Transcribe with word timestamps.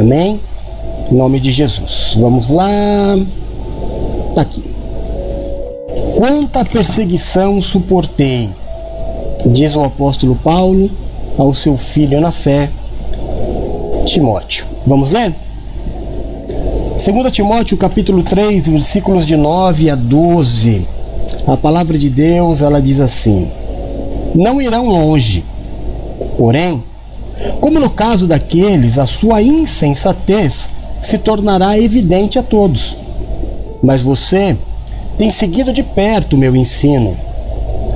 Amém? 0.00 0.40
Em 1.12 1.14
nome 1.14 1.38
de 1.38 1.52
Jesus. 1.52 2.16
Vamos 2.18 2.48
lá. 2.48 3.18
Tá 4.34 4.40
aqui. 4.40 4.64
Quanta 6.16 6.64
perseguição 6.64 7.60
suportei, 7.60 8.48
diz 9.44 9.76
o 9.76 9.84
apóstolo 9.84 10.34
Paulo 10.36 10.90
ao 11.36 11.52
seu 11.52 11.76
filho 11.76 12.18
na 12.18 12.32
fé, 12.32 12.70
Timóteo. 14.06 14.64
Vamos 14.86 15.10
ler? 15.10 15.34
2 17.04 17.30
Timóteo 17.30 17.76
capítulo 17.76 18.22
3, 18.22 18.68
versículos 18.68 19.26
de 19.26 19.36
9 19.36 19.90
a 19.90 19.94
12. 19.94 20.86
A 21.46 21.58
palavra 21.58 21.98
de 21.98 22.08
Deus, 22.08 22.62
ela 22.62 22.80
diz 22.80 23.00
assim: 23.00 23.46
Não 24.34 24.62
irão 24.62 24.88
longe. 24.88 25.44
Porém, 26.38 26.82
como 27.60 27.78
no 27.78 27.90
caso 27.90 28.26
daqueles, 28.26 28.98
a 28.98 29.06
sua 29.06 29.42
insensatez 29.42 30.68
se 31.02 31.18
tornará 31.18 31.78
evidente 31.78 32.38
a 32.38 32.42
todos. 32.42 32.96
Mas 33.82 34.02
você 34.02 34.56
tem 35.18 35.30
seguido 35.30 35.72
de 35.72 35.82
perto 35.82 36.34
o 36.34 36.38
meu 36.38 36.56
ensino, 36.56 37.16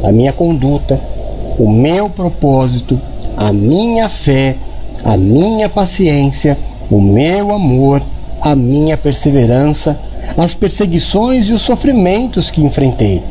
a 0.02 0.12
minha 0.12 0.32
conduta, 0.32 1.00
o 1.58 1.68
meu 1.68 2.10
propósito, 2.10 3.00
a 3.36 3.52
minha 3.52 4.08
fé, 4.08 4.56
a 5.04 5.16
minha 5.16 5.68
paciência, 5.68 6.56
o 6.90 7.00
meu 7.00 7.52
amor, 7.54 8.02
a 8.40 8.54
minha 8.54 8.96
perseverança, 8.96 9.98
as 10.36 10.54
perseguições 10.54 11.48
e 11.48 11.52
os 11.52 11.62
sofrimentos 11.62 12.50
que 12.50 12.62
enfrentei. 12.62 13.22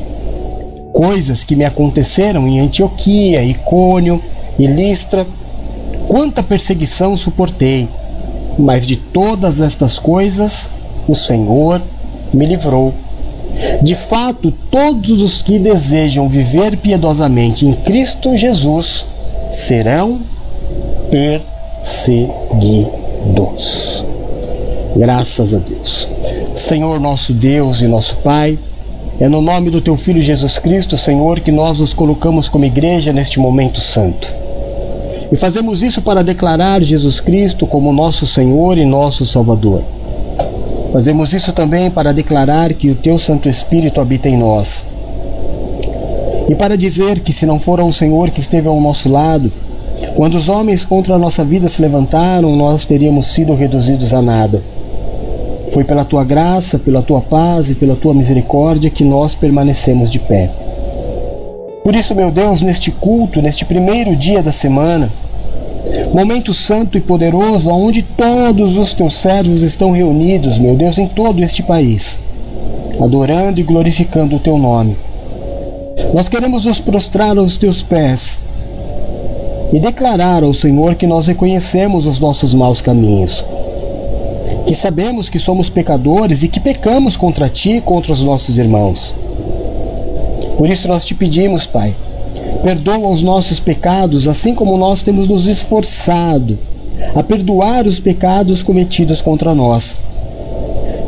Coisas 0.92 1.44
que 1.44 1.56
me 1.56 1.66
aconteceram 1.66 2.48
em 2.48 2.60
Antioquia, 2.60 3.44
Icônio 3.44 4.22
e 4.58 4.68
Listra. 4.68 5.26
Quanta 6.14 6.44
perseguição 6.44 7.18
suportei, 7.18 7.88
mas 8.60 8.86
de 8.86 8.98
todas 8.98 9.60
estas 9.60 9.98
coisas 9.98 10.70
o 11.08 11.16
Senhor 11.16 11.82
me 12.32 12.46
livrou. 12.46 12.94
De 13.82 13.96
fato, 13.96 14.54
todos 14.70 15.24
os 15.24 15.42
que 15.42 15.58
desejam 15.58 16.30
viver 16.30 16.78
piedosamente 16.78 17.66
em 17.66 17.74
Cristo 17.74 18.38
Jesus 18.38 19.08
serão 19.52 20.20
perseguidos. 21.10 24.06
Graças 24.96 25.52
a 25.52 25.58
Deus. 25.58 26.08
Senhor 26.56 27.00
nosso 27.00 27.34
Deus 27.34 27.82
e 27.82 27.88
nosso 27.88 28.18
Pai, 28.18 28.60
é 29.20 29.28
no 29.28 29.42
nome 29.42 29.72
do 29.72 29.82
Teu 29.82 29.98
Filho 29.98 30.22
Jesus 30.22 30.60
Cristo, 30.60 30.96
Senhor, 30.96 31.40
que 31.40 31.52
nós 31.52 31.80
nos 31.80 31.92
colocamos 31.92 32.48
como 32.48 32.66
igreja 32.66 33.12
neste 33.12 33.40
momento 33.40 33.82
santo. 33.82 34.43
E 35.32 35.36
fazemos 35.36 35.82
isso 35.82 36.02
para 36.02 36.24
declarar 36.24 36.82
Jesus 36.84 37.20
Cristo 37.20 37.66
como 37.66 37.92
nosso 37.92 38.26
Senhor 38.28 38.78
e 38.78 38.86
nosso 38.86 39.26
Salvador. 39.26 39.82
Fazemos 40.92 41.34
isso 41.34 41.52
também 41.54 41.90
para 41.90 42.14
declarar 42.14 42.72
que 42.74 42.92
o 42.92 42.96
Teu 42.96 43.18
Santo 43.18 43.50
Espírito 43.50 44.00
habita 44.00 44.30
em 44.30 44.38
nós. 44.38 44.86
E 46.48 46.56
para 46.56 46.78
dizer 46.78 47.20
que 47.20 47.34
se 47.34 47.46
não 47.46 47.60
for 47.60 47.80
o 47.80 47.92
Senhor 47.92 48.30
que 48.30 48.40
esteve 48.40 48.68
ao 48.68 48.80
nosso 48.80 49.10
lado, 49.10 49.52
quando 50.16 50.36
os 50.36 50.50
homens 50.50 50.86
contra 50.86 51.16
a 51.16 51.18
nossa 51.18 51.44
vida 51.44 51.68
se 51.68 51.82
levantaram, 51.82 52.56
nós 52.56 52.86
teríamos 52.86 53.28
sido 53.28 53.56
reduzidos 53.56 54.14
a 54.14 54.22
nada. 54.22 54.62
Foi 55.74 55.84
pela 55.84 56.06
tua 56.06 56.24
graça, 56.24 56.78
pela 56.78 57.02
tua 57.02 57.22
paz 57.22 57.72
e 57.72 57.76
pela 57.76 57.96
tua 57.96 58.14
misericórdia 58.14 58.92
que 58.92 59.04
nós 59.04 59.34
permanecemos 59.34 60.12
de 60.12 60.20
pé. 60.20 60.52
Por 61.84 61.96
isso, 61.96 62.16
meu 62.16 62.32
Deus, 62.32 62.62
neste 62.62 62.92
culto, 62.92 63.42
neste 63.42 63.66
primeiro 63.66 64.16
dia 64.16 64.42
da 64.42 64.54
semana, 64.54 65.12
momento 66.14 66.54
santo 66.54 66.98
e 66.98 67.02
poderoso, 67.02 67.70
onde 67.70 68.02
todos 68.02 68.78
os 68.78 68.94
teus 68.94 69.18
servos 69.18 69.64
estão 69.64 69.92
reunidos, 69.92 70.58
meu 70.58 70.76
Deus, 70.76 70.98
em 70.98 71.08
todo 71.08 71.44
este 71.44 71.62
país, 71.62 72.20
adorando 73.02 73.60
e 73.60 73.64
glorificando 73.64 74.38
o 74.38 74.40
teu 74.40 74.58
nome. 74.58 74.96
Nós 76.14 76.30
queremos 76.30 76.64
nos 76.64 76.80
prostrar 76.80 77.38
aos 77.38 77.58
teus 77.58 77.84
pés 77.84 78.40
e 79.74 79.80
declarar 79.80 80.42
ao 80.42 80.54
Senhor 80.54 80.96
que 80.96 81.06
nós 81.06 81.28
reconhecemos 81.28 82.06
os 82.06 82.18
nossos 82.18 82.54
maus 82.54 82.80
caminhos, 82.80 83.44
que 84.66 84.74
sabemos 84.74 85.28
que 85.28 85.40
somos 85.40 85.70
pecadores 85.70 86.44
e 86.44 86.48
que 86.48 86.62
pecamos 86.62 87.18
contra 87.18 87.50
ti 87.50 87.78
e 87.78 87.82
contra 87.82 88.14
os 88.14 88.22
nossos 88.22 88.58
irmãos. 88.58 89.16
Por 90.58 90.70
isso 90.70 90.88
nós 90.88 91.04
te 91.04 91.16
pedimos, 91.16 91.66
Pai, 91.66 91.94
perdoa 92.64 93.10
os 93.10 93.22
nossos 93.22 93.60
pecados, 93.60 94.28
assim 94.28 94.54
como 94.54 94.78
nós 94.78 95.02
temos 95.02 95.28
nos 95.28 95.48
esforçado 95.48 96.58
a 97.16 97.24
perdoar 97.24 97.86
os 97.86 98.00
pecados 98.00 98.64
cometidos 98.64 99.22
contra 99.22 99.54
nós. 99.54 100.00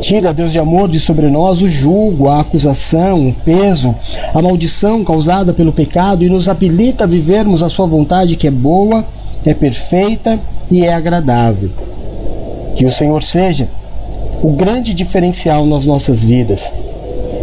Tira, 0.00 0.32
Deus 0.32 0.52
de 0.52 0.58
amor, 0.58 0.88
de 0.88 1.00
sobre 1.00 1.28
nós 1.28 1.62
o 1.62 1.68
julgo, 1.68 2.28
a 2.28 2.40
acusação, 2.40 3.28
o 3.28 3.32
peso, 3.32 3.94
a 4.34 4.42
maldição 4.42 5.02
causada 5.02 5.52
pelo 5.52 5.72
pecado 5.72 6.24
e 6.24 6.28
nos 6.28 6.48
habilita 6.48 7.04
a 7.04 7.06
vivermos 7.06 7.62
a 7.62 7.68
Sua 7.68 7.86
vontade 7.86 8.36
que 8.36 8.46
é 8.46 8.50
boa, 8.50 9.04
é 9.44 9.54
perfeita 9.54 10.38
e 10.70 10.84
é 10.84 10.92
agradável. 10.92 11.70
Que 12.76 12.84
o 12.84 12.92
Senhor 12.92 13.22
seja 13.22 13.68
o 14.42 14.50
grande 14.50 14.92
diferencial 14.92 15.64
nas 15.64 15.86
nossas 15.86 16.22
vidas 16.22 16.70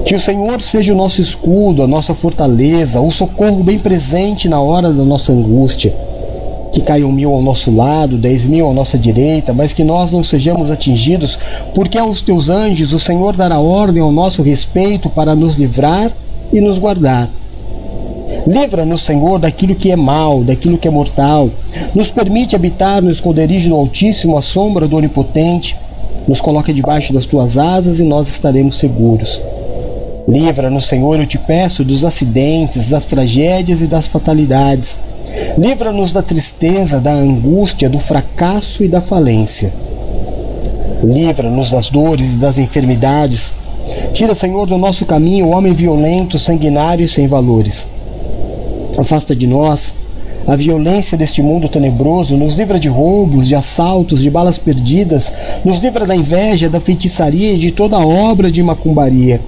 que 0.05 0.15
o 0.15 0.19
Senhor 0.19 0.61
seja 0.61 0.93
o 0.93 0.97
nosso 0.97 1.21
escudo, 1.21 1.81
a 1.81 1.87
nossa 1.87 2.13
fortaleza, 2.13 2.99
o 2.99 3.11
socorro 3.11 3.63
bem 3.63 3.79
presente 3.79 4.49
na 4.49 4.59
hora 4.59 4.91
da 4.91 5.03
nossa 5.03 5.31
angústia. 5.31 5.93
Que 6.73 6.81
caiam 6.81 7.11
mil 7.11 7.31
ao 7.31 7.41
nosso 7.41 7.73
lado, 7.73 8.17
dez 8.17 8.45
mil 8.45 8.69
à 8.69 8.73
nossa 8.73 8.97
direita, 8.97 9.53
mas 9.53 9.71
que 9.71 9.83
nós 9.83 10.11
não 10.11 10.23
sejamos 10.23 10.71
atingidos, 10.71 11.37
porque 11.73 11.97
aos 11.97 12.21
teus 12.21 12.49
anjos 12.49 12.91
o 12.91 12.99
Senhor 12.99 13.35
dará 13.35 13.59
ordem 13.59 14.01
ao 14.01 14.11
nosso 14.11 14.41
respeito 14.41 15.09
para 15.09 15.35
nos 15.35 15.55
livrar 15.55 16.11
e 16.51 16.59
nos 16.59 16.77
guardar. 16.77 17.29
Livra-nos, 18.45 19.01
Senhor, 19.01 19.39
daquilo 19.39 19.75
que 19.75 19.91
é 19.91 19.95
mal, 19.95 20.43
daquilo 20.43 20.77
que 20.77 20.87
é 20.87 20.91
mortal. 20.91 21.49
Nos 21.95 22.11
permite 22.11 22.55
habitar 22.55 23.01
no 23.01 23.09
esconderijo 23.09 23.69
do 23.69 23.75
Altíssimo, 23.75 24.37
à 24.37 24.41
sombra 24.41 24.85
do 24.85 24.97
Onipotente. 24.97 25.77
Nos 26.27 26.41
coloca 26.41 26.73
debaixo 26.73 27.13
das 27.13 27.25
tuas 27.25 27.57
asas 27.57 27.99
e 27.99 28.03
nós 28.03 28.27
estaremos 28.27 28.77
seguros. 28.77 29.39
Livra-nos, 30.27 30.85
Senhor, 30.85 31.19
eu 31.19 31.25
te 31.25 31.37
peço, 31.37 31.83
dos 31.83 32.05
acidentes, 32.05 32.89
das 32.89 33.05
tragédias 33.05 33.81
e 33.81 33.87
das 33.87 34.07
fatalidades. 34.07 34.97
Livra-nos 35.57 36.11
da 36.11 36.21
tristeza, 36.21 36.99
da 36.99 37.11
angústia, 37.11 37.89
do 37.89 37.99
fracasso 37.99 38.83
e 38.83 38.87
da 38.87 39.01
falência. 39.01 39.73
Livra-nos 41.03 41.71
das 41.71 41.89
dores 41.89 42.33
e 42.33 42.37
das 42.37 42.57
enfermidades. 42.57 43.51
Tira, 44.13 44.33
Senhor, 44.33 44.65
do 44.65 44.77
nosso 44.77 45.05
caminho 45.05 45.47
o 45.47 45.49
homem 45.49 45.73
violento, 45.73 46.39
sanguinário 46.39 47.03
e 47.03 47.07
sem 47.07 47.27
valores. 47.27 47.85
Afasta 48.97 49.35
de 49.35 49.45
nós 49.45 49.95
a 50.47 50.55
violência 50.55 51.17
deste 51.17 51.41
mundo 51.41 51.69
tenebroso, 51.69 52.35
nos 52.35 52.55
livra 52.55 52.77
de 52.77 52.89
roubos, 52.89 53.47
de 53.47 53.55
assaltos, 53.55 54.21
de 54.21 54.29
balas 54.29 54.57
perdidas, 54.57 55.31
nos 55.63 55.79
livra 55.79 56.05
da 56.05 56.15
inveja, 56.15 56.69
da 56.69 56.81
feitiçaria 56.81 57.53
e 57.53 57.57
de 57.57 57.71
toda 57.71 57.97
obra 57.97 58.51
de 58.51 58.61
macumbaria 58.61 59.39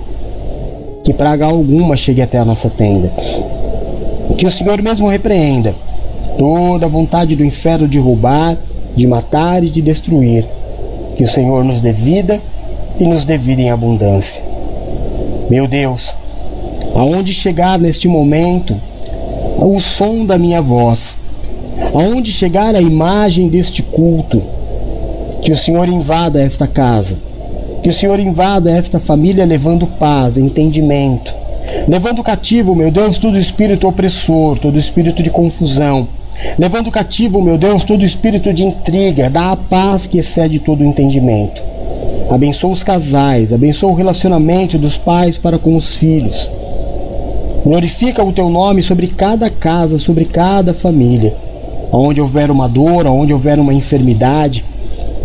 que 1.06 1.14
praga 1.14 1.46
alguma 1.46 1.96
chegue 1.96 2.24
até 2.24 2.40
a 2.40 2.44
nossa 2.44 2.68
tenda. 2.68 3.14
Que 4.38 4.48
o 4.48 4.52
Senhor 4.52 4.82
mesmo 4.82 5.08
repreenda 5.08 5.74
toda 6.36 6.88
a 6.88 6.90
vontade 6.90 7.36
do 7.36 7.46
inferno 7.46 7.88
de 7.88 8.00
roubar, 8.00 8.58
de 8.96 9.06
matar 9.06 9.64
e 9.64 9.70
de 9.70 9.84
destruir. 9.84 10.44
Que 11.16 11.24
o 11.24 11.28
Senhor 11.28 11.64
nos 11.64 11.80
dê 11.80 11.94
vida 11.94 12.42
e 13.00 13.06
nos 13.06 13.24
dê 13.24 13.38
vida 13.38 13.62
em 13.62 13.70
abundância. 13.70 14.44
Meu 15.48 15.68
Deus, 15.68 16.12
aonde 16.96 17.34
chegar 17.34 17.78
neste 17.78 18.08
momento 18.08 18.76
o 19.60 19.80
som 19.80 20.26
da 20.26 20.40
minha 20.40 20.62
voz, 20.62 21.18
aonde 21.94 22.32
chegar 22.32 22.74
a 22.74 22.82
imagem 22.82 23.48
deste 23.48 23.84
culto, 23.84 24.42
que 25.44 25.52
o 25.52 25.56
Senhor 25.56 25.88
invada 25.88 26.42
esta 26.42 26.66
casa 26.66 27.16
que 27.86 27.90
o 27.90 27.94
Senhor 27.94 28.20
invada 28.20 28.72
esta 28.72 29.00
família 29.00 29.46
levando 29.46 29.86
paz, 29.86 30.38
entendimento, 30.38 31.32
levando 31.88 32.24
cativo, 32.24 32.74
meu 32.74 32.90
Deus, 32.90 33.20
todo 33.20 33.38
espírito 33.38 33.88
opressor, 33.88 34.58
todo 34.58 34.80
espírito 34.80 35.22
de 35.22 35.30
confusão, 35.30 36.08
levando 36.58 36.90
cativo, 36.90 37.44
meu 37.44 37.60
Deus, 37.60 37.84
todo 37.84 38.04
espírito 38.04 38.52
de 38.52 38.64
intriga, 38.64 39.30
dá 39.30 39.52
a 39.52 39.56
paz 39.56 40.08
que 40.08 40.18
excede 40.18 40.58
todo 40.58 40.82
o 40.82 40.84
entendimento. 40.84 41.62
Abençoa 42.32 42.72
os 42.72 42.82
casais, 42.82 43.54
abençoa 43.54 43.92
o 43.92 43.96
relacionamento 43.96 44.80
dos 44.80 44.98
pais 44.98 45.38
para 45.38 45.60
com 45.60 45.76
os 45.76 45.96
filhos. 45.96 46.50
Glorifica 47.64 48.24
o 48.24 48.34
teu 48.34 48.50
nome 48.50 48.82
sobre 48.82 49.06
cada 49.06 49.48
casa, 49.48 50.00
sobre 50.00 50.26
cada 50.26 50.74
família. 50.74 51.36
Onde 51.92 52.20
houver 52.20 52.50
uma 52.50 52.68
dor, 52.68 53.06
onde 53.06 53.32
houver 53.32 53.60
uma 53.60 53.76
enfermidade, 53.76 54.66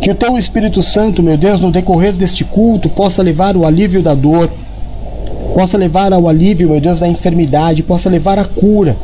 que 0.01 0.11
o 0.11 0.15
teu 0.15 0.39
Espírito 0.39 0.83
Santo, 0.83 1.23
meu 1.23 1.37
Deus, 1.37 1.61
no 1.61 1.71
decorrer 1.71 2.13
deste 2.13 2.43
culto, 2.43 2.89
possa 2.89 3.23
levar 3.23 3.55
o 3.57 3.67
alívio 3.67 4.03
da 4.03 4.15
dor, 4.15 4.51
possa 5.55 5.77
levar 5.77 6.11
ao 6.13 6.27
alívio, 6.27 6.71
meu 6.71 6.81
Deus, 6.81 7.01
da 7.01 7.09
enfermidade, 7.09 7.83
possa 7.83 8.09
levar 8.09 8.39
a 8.39 8.45
cura, 8.45 8.97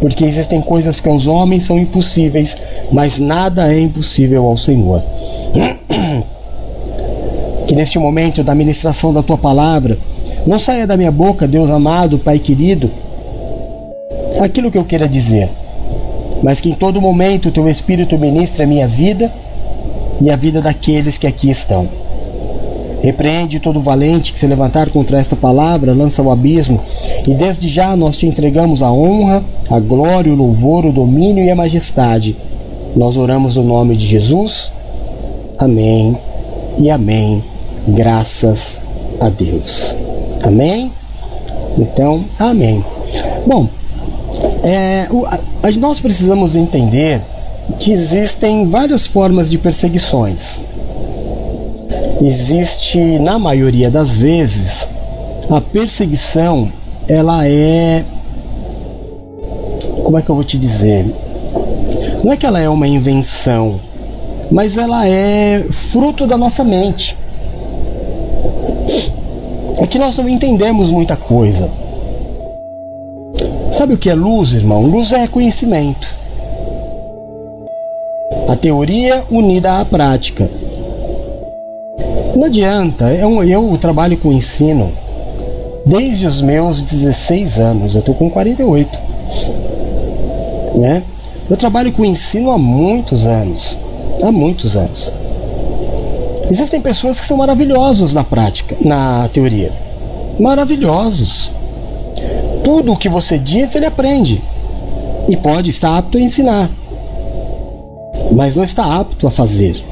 porque 0.00 0.24
existem 0.24 0.60
coisas 0.60 1.00
que 1.00 1.08
aos 1.08 1.26
homens 1.26 1.64
são 1.64 1.76
impossíveis, 1.78 2.56
mas 2.92 3.18
nada 3.18 3.74
é 3.74 3.80
impossível 3.80 4.44
ao 4.44 4.56
Senhor. 4.56 5.02
Que 7.66 7.74
neste 7.74 7.98
momento 7.98 8.44
da 8.44 8.54
ministração 8.54 9.12
da 9.12 9.24
tua 9.24 9.36
palavra, 9.36 9.98
não 10.46 10.56
saia 10.60 10.86
da 10.86 10.96
minha 10.96 11.10
boca, 11.10 11.48
Deus 11.48 11.68
amado, 11.68 12.20
Pai 12.20 12.38
querido, 12.38 12.88
aquilo 14.40 14.70
que 14.70 14.78
eu 14.78 14.84
queira 14.84 15.08
dizer, 15.08 15.48
mas 16.40 16.60
que 16.60 16.70
em 16.70 16.74
todo 16.74 17.00
momento 17.00 17.48
o 17.48 17.52
teu 17.52 17.68
Espírito 17.68 18.16
ministre 18.16 18.62
a 18.62 18.66
minha 18.66 18.86
vida 18.86 19.28
e 20.20 20.30
a 20.30 20.36
vida 20.36 20.60
daqueles 20.60 21.18
que 21.18 21.26
aqui 21.26 21.50
estão. 21.50 21.88
Repreende 23.02 23.60
todo 23.60 23.80
valente 23.80 24.32
que 24.32 24.38
se 24.38 24.46
levantar 24.46 24.90
contra 24.90 25.18
esta 25.18 25.36
palavra, 25.36 25.94
lança 25.94 26.22
o 26.22 26.30
abismo, 26.30 26.80
e 27.26 27.34
desde 27.34 27.68
já 27.68 27.94
nós 27.94 28.16
te 28.16 28.26
entregamos 28.26 28.82
a 28.82 28.90
honra, 28.90 29.44
a 29.70 29.78
glória, 29.78 30.32
o 30.32 30.36
louvor, 30.36 30.86
o 30.86 30.92
domínio 30.92 31.44
e 31.44 31.50
a 31.50 31.56
majestade. 31.56 32.36
Nós 32.96 33.16
oramos 33.16 33.56
no 33.56 33.62
nome 33.62 33.96
de 33.96 34.06
Jesus. 34.06 34.72
Amém 35.58 36.16
e 36.78 36.90
amém. 36.90 37.42
Graças 37.88 38.80
a 39.20 39.28
Deus. 39.28 39.94
Amém? 40.42 40.90
Então, 41.78 42.24
amém. 42.38 42.84
Bom, 43.46 43.68
é, 44.64 45.06
o, 45.10 45.24
a, 45.26 45.38
nós 45.78 46.00
precisamos 46.00 46.56
entender 46.56 47.20
que 47.78 47.92
existem 47.92 48.68
várias 48.68 49.06
formas 49.06 49.50
de 49.50 49.58
perseguições. 49.58 50.60
Existe 52.22 52.98
na 53.18 53.38
maioria 53.38 53.90
das 53.90 54.16
vezes 54.16 54.88
a 55.50 55.60
perseguição 55.60 56.70
ela 57.08 57.46
é 57.46 58.04
como 60.02 60.18
é 60.18 60.22
que 60.22 60.30
eu 60.30 60.34
vou 60.34 60.44
te 60.44 60.56
dizer? 60.56 61.04
Não 62.24 62.32
é 62.32 62.36
que 62.36 62.46
ela 62.46 62.60
é 62.60 62.68
uma 62.68 62.86
invenção 62.86 63.80
mas 64.50 64.76
ela 64.76 65.06
é 65.08 65.64
fruto 65.70 66.26
da 66.26 66.36
nossa 66.36 66.62
mente. 66.62 67.16
É 69.78 69.86
que 69.86 69.98
nós 69.98 70.16
não 70.16 70.28
entendemos 70.28 70.88
muita 70.90 71.16
coisa. 71.16 71.68
Sabe 73.72 73.94
o 73.94 73.98
que 73.98 74.08
é 74.08 74.14
luz 74.14 74.52
irmão? 74.54 74.86
Luz 74.86 75.12
é 75.12 75.26
conhecimento 75.26 76.15
a 78.48 78.56
teoria 78.56 79.24
unida 79.30 79.80
à 79.80 79.84
prática 79.84 80.48
não 82.36 82.44
adianta, 82.44 83.14
eu, 83.14 83.42
é 83.42 83.48
eu 83.48 83.78
trabalho 83.80 84.18
com 84.18 84.30
ensino 84.30 84.92
desde 85.86 86.26
os 86.26 86.42
meus 86.42 86.82
16 86.82 87.58
anos, 87.58 87.94
eu 87.94 88.00
estou 88.00 88.14
com 88.14 88.28
48. 88.28 88.98
Né? 90.74 91.02
Eu 91.48 91.56
trabalho 91.56 91.92
com 91.92 92.04
ensino 92.04 92.50
há 92.50 92.58
muitos 92.58 93.26
anos. 93.26 93.76
Há 94.22 94.30
muitos 94.30 94.76
anos. 94.76 95.10
Existem 96.50 96.80
pessoas 96.80 97.18
que 97.18 97.26
são 97.26 97.38
maravilhosos 97.38 98.12
na 98.12 98.22
prática, 98.22 98.76
na 98.82 99.30
teoria. 99.32 99.72
Maravilhosos. 100.38 101.52
Tudo 102.62 102.92
o 102.92 102.96
que 102.96 103.08
você 103.08 103.38
diz, 103.38 103.74
ele 103.74 103.86
aprende. 103.86 104.42
E 105.28 105.36
pode 105.36 105.70
estar 105.70 105.96
apto 105.96 106.18
a 106.18 106.20
ensinar. 106.20 106.68
Mas 108.36 108.54
não 108.54 108.64
está 108.64 109.00
apto 109.00 109.26
a 109.26 109.30
fazer. 109.30 109.82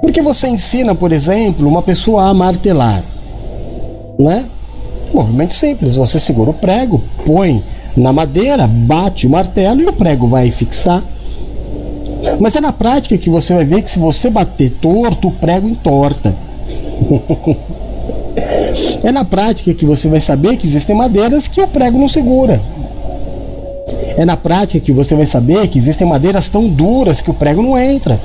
Porque 0.00 0.20
você 0.20 0.48
ensina, 0.48 0.92
por 0.92 1.12
exemplo, 1.12 1.68
uma 1.68 1.80
pessoa 1.80 2.24
a 2.24 2.34
martelar, 2.34 3.04
né? 4.18 4.44
Movimento 5.14 5.54
simples, 5.54 5.94
você 5.94 6.18
segura 6.18 6.50
o 6.50 6.54
prego, 6.54 7.00
põe 7.24 7.62
na 7.96 8.12
madeira, 8.12 8.66
bate 8.66 9.28
o 9.28 9.30
martelo 9.30 9.80
e 9.80 9.86
o 9.86 9.92
prego 9.92 10.26
vai 10.26 10.50
fixar. 10.50 11.00
Mas 12.40 12.56
é 12.56 12.60
na 12.60 12.72
prática 12.72 13.16
que 13.16 13.30
você 13.30 13.54
vai 13.54 13.64
ver 13.64 13.82
que 13.82 13.90
se 13.90 14.00
você 14.00 14.28
bater 14.28 14.68
torto, 14.80 15.28
o 15.28 15.32
prego 15.32 15.68
entorta. 15.68 16.34
é 19.04 19.12
na 19.12 19.24
prática 19.24 19.72
que 19.72 19.86
você 19.86 20.08
vai 20.08 20.20
saber 20.20 20.56
que 20.56 20.66
existem 20.66 20.96
madeiras 20.96 21.46
que 21.46 21.60
o 21.60 21.68
prego 21.68 21.98
não 21.98 22.08
segura. 22.08 22.60
É 24.16 24.24
na 24.24 24.36
prática 24.36 24.84
que 24.84 24.92
você 24.92 25.14
vai 25.14 25.26
saber 25.26 25.66
que 25.68 25.78
existem 25.78 26.06
madeiras 26.06 26.48
tão 26.48 26.68
duras 26.68 27.20
que 27.20 27.30
o 27.30 27.34
prego 27.34 27.62
não 27.62 27.78
entra. 27.78 28.20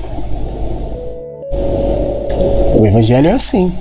O 2.80 2.86
evangelho 2.86 3.28
é 3.28 3.34
assim. 3.34 3.72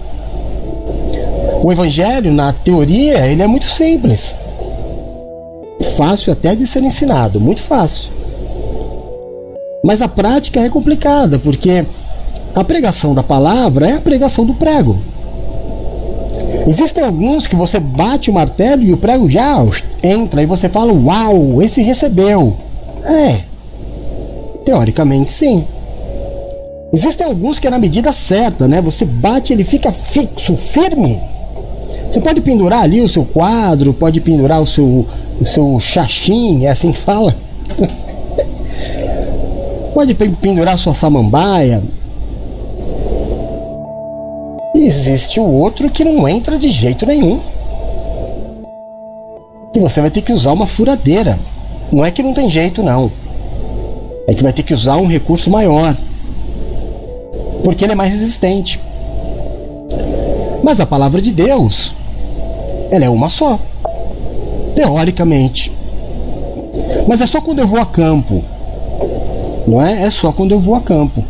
O 1.63 1.73
evangelho, 1.73 2.33
na 2.33 2.53
teoria, 2.53 3.27
ele 3.27 3.43
é 3.43 3.47
muito 3.47 3.67
simples. 3.67 4.37
Fácil 5.97 6.33
até 6.33 6.55
de 6.55 6.67
ser 6.67 6.83
ensinado, 6.83 7.41
muito 7.41 7.63
fácil. 7.63 8.11
Mas 9.85 10.01
a 10.01 10.09
prática 10.09 10.61
é 10.61 10.69
complicada, 10.69 11.39
porque 11.39 11.85
a 12.55 12.65
pregação 12.65 13.15
da 13.15 13.23
palavra 13.23 13.89
é 13.89 13.93
a 13.93 14.01
pregação 14.01 14.45
do 14.45 14.55
prego. 14.55 14.97
Existem 16.67 17.05
alguns 17.05 17.47
que 17.47 17.55
você 17.55 17.79
bate 17.79 18.29
o 18.29 18.35
martelo 18.35 18.83
e 18.83 18.93
o 18.93 18.97
prego 18.97 19.31
já 19.31 19.65
entra 20.03 20.43
e 20.43 20.47
você 20.47 20.69
fala: 20.69 20.93
Uau, 20.93 21.63
esse 21.63 21.81
recebeu. 21.81 22.57
É, 23.05 23.41
teoricamente 24.65 25.33
sim. 25.33 25.65
Existem 26.93 27.27
alguns 27.27 27.59
que 27.59 27.67
é 27.67 27.71
na 27.71 27.79
medida 27.79 28.11
certa, 28.11 28.67
né? 28.67 28.81
Você 28.81 29.05
bate, 29.05 29.53
ele 29.53 29.63
fica 29.63 29.93
fixo, 29.93 30.57
firme. 30.57 31.21
Você 32.11 32.21
pode 32.21 32.41
pendurar 32.41 32.83
ali 32.83 33.01
o 33.01 33.09
seu 33.09 33.25
quadro, 33.25 33.93
pode 33.93 34.21
pendurar 34.21 34.61
o 34.61 34.67
seu, 34.67 35.07
o 35.41 35.45
seu 35.45 35.79
xaxim, 35.79 36.65
é 36.65 36.71
assim 36.71 36.91
que 36.91 36.99
fala. 36.99 37.37
pode 39.95 40.15
pendurar 40.15 40.77
sua 40.79 40.95
samambaia. 40.95 41.83
Existe 44.79 45.41
o 45.41 45.45
outro 45.45 45.91
que 45.91 46.05
não 46.05 46.29
entra 46.29 46.59
de 46.59 46.69
jeito 46.69 47.07
nenhum. 47.07 47.41
E 49.75 49.79
você 49.79 50.01
vai 50.01 50.11
ter 50.11 50.23
que 50.23 50.33
usar 50.33 50.53
uma 50.53 50.67
furadeira. 50.67 51.39
Não 51.93 52.05
é 52.05 52.11
que 52.11 52.23
não 52.23 52.35
tem 52.35 52.49
jeito, 52.49 52.83
não. 52.83 53.11
É 54.29 54.35
que 54.35 54.43
vai 54.43 54.53
ter 54.53 54.63
que 54.63 54.75
usar 54.75 54.97
um 54.97 55.07
recurso 55.07 55.51
maior 55.51 55.95
porque 57.67 57.85
ele 57.85 57.95
é 57.95 57.97
mais 57.97 58.13
resistente. 58.13 58.79
Mas 60.63 60.79
a 60.79 60.87
palavra 60.87 61.21
de 61.21 61.33
Deus, 61.33 61.93
ela 62.93 63.05
é 63.05 63.09
uma 63.09 63.29
só, 63.29 63.59
teoricamente. 64.77 65.73
Mas 67.09 67.21
é 67.21 67.27
só 67.27 67.41
quando 67.41 67.59
eu 67.59 67.67
vou 67.67 67.81
a 67.81 67.85
campo, 67.85 68.41
não 69.67 69.85
é? 69.85 70.05
É 70.05 70.11
só 70.11 70.31
quando 70.31 70.53
eu 70.53 70.61
vou 70.61 70.77
a 70.77 70.81
campo. 70.81 71.25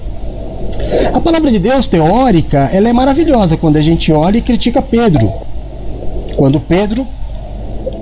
A 1.16 1.20
palavra 1.20 1.50
de 1.50 1.58
Deus 1.58 1.86
teórica, 1.86 2.68
ela 2.74 2.90
é 2.90 2.92
maravilhosa 2.92 3.56
quando 3.56 3.78
a 3.78 3.80
gente 3.80 4.12
olha 4.12 4.36
e 4.36 4.42
critica 4.42 4.82
Pedro. 4.82 5.32
Quando 6.36 6.60
Pedro, 6.60 7.06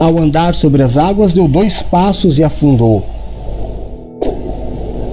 ao 0.00 0.18
andar 0.18 0.52
sobre 0.52 0.82
as 0.82 0.98
águas, 0.98 1.32
deu 1.32 1.46
dois 1.46 1.80
passos 1.80 2.40
e 2.40 2.42
afundou. 2.42 3.06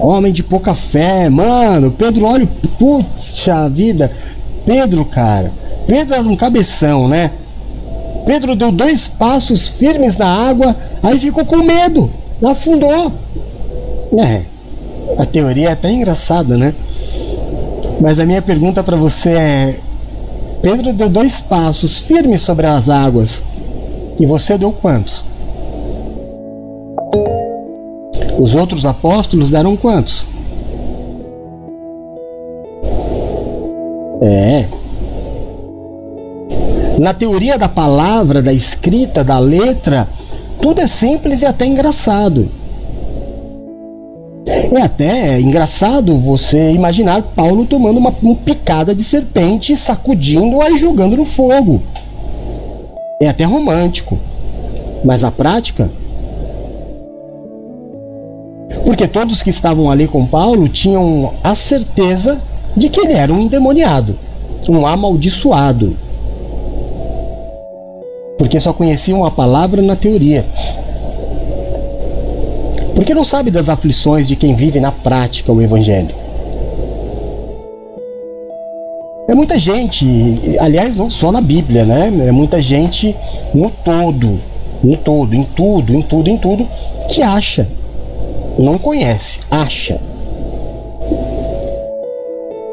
Homem 0.00 0.32
de 0.32 0.42
pouca 0.42 0.74
fé, 0.74 1.28
mano. 1.28 1.92
Pedro, 1.92 2.26
olha, 2.26 2.48
puxa 2.76 3.68
vida. 3.68 4.10
Pedro, 4.66 5.04
cara. 5.04 5.52
Pedro 5.86 6.16
era 6.16 6.24
um 6.24 6.34
cabeção, 6.34 7.06
né? 7.06 7.30
Pedro 8.26 8.56
deu 8.56 8.72
dois 8.72 9.06
passos 9.06 9.68
firmes 9.68 10.16
na 10.16 10.26
água, 10.26 10.74
aí 11.04 11.20
ficou 11.20 11.44
com 11.44 11.58
medo, 11.58 12.10
afundou. 12.44 13.12
É, 14.18 14.42
a 15.18 15.24
teoria 15.24 15.68
é 15.68 15.72
até 15.72 15.88
engraçada, 15.92 16.56
né? 16.56 16.74
Mas 18.02 18.18
a 18.18 18.26
minha 18.26 18.42
pergunta 18.42 18.82
para 18.82 18.96
você 18.96 19.30
é: 19.30 19.78
Pedro 20.60 20.92
deu 20.92 21.08
dois 21.08 21.40
passos 21.40 22.00
firmes 22.00 22.40
sobre 22.40 22.66
as 22.66 22.88
águas, 22.88 23.40
e 24.18 24.26
você 24.26 24.58
deu 24.58 24.72
quantos? 24.72 25.24
Os 28.40 28.56
outros 28.56 28.84
apóstolos 28.84 29.50
deram 29.50 29.76
quantos? 29.76 30.26
É. 34.20 34.64
Na 36.98 37.14
teoria 37.14 37.56
da 37.56 37.68
palavra, 37.68 38.42
da 38.42 38.52
escrita, 38.52 39.22
da 39.22 39.38
letra, 39.38 40.08
tudo 40.60 40.80
é 40.80 40.88
simples 40.88 41.42
e 41.42 41.46
até 41.46 41.66
engraçado. 41.66 42.48
É 44.74 44.82
até 44.82 45.40
engraçado 45.40 46.16
você 46.18 46.72
imaginar 46.72 47.22
Paulo 47.22 47.66
tomando 47.66 47.98
uma, 47.98 48.14
uma 48.22 48.34
picada 48.36 48.94
de 48.94 49.04
serpente, 49.04 49.76
sacudindo-a 49.76 50.70
e 50.70 50.78
jogando 50.78 51.16
no 51.16 51.24
fogo. 51.24 51.82
É 53.20 53.28
até 53.28 53.44
romântico. 53.44 54.18
Mas 55.04 55.24
a 55.24 55.30
prática 55.30 55.90
porque 58.84 59.06
todos 59.06 59.42
que 59.42 59.50
estavam 59.50 59.90
ali 59.90 60.06
com 60.06 60.26
Paulo 60.26 60.68
tinham 60.68 61.32
a 61.42 61.54
certeza 61.54 62.40
de 62.76 62.88
que 62.88 63.00
ele 63.00 63.12
era 63.12 63.32
um 63.32 63.40
endemoniado, 63.40 64.18
um 64.68 64.86
amaldiçoado. 64.86 65.96
porque 68.38 68.58
só 68.58 68.72
conheciam 68.72 69.24
a 69.24 69.30
palavra 69.30 69.80
na 69.80 69.94
teoria. 69.94 70.44
Porque 72.94 73.14
não 73.14 73.24
sabe 73.24 73.50
das 73.50 73.68
aflições 73.68 74.28
de 74.28 74.36
quem 74.36 74.54
vive 74.54 74.80
na 74.80 74.92
prática 74.92 75.52
o 75.52 75.60
Evangelho. 75.60 76.14
É 79.28 79.34
muita 79.34 79.58
gente, 79.58 80.06
aliás, 80.60 80.94
não 80.94 81.08
só 81.08 81.32
na 81.32 81.40
Bíblia, 81.40 81.86
né? 81.86 82.12
É 82.26 82.32
muita 82.32 82.60
gente 82.60 83.16
no 83.54 83.70
todo, 83.70 84.38
no 84.82 84.96
todo, 84.96 85.34
em 85.34 85.42
tudo, 85.42 85.94
em 85.94 86.02
tudo, 86.02 86.28
em 86.28 86.36
tudo, 86.36 86.68
que 87.08 87.22
acha, 87.22 87.66
não 88.58 88.76
conhece, 88.76 89.40
acha. 89.50 89.98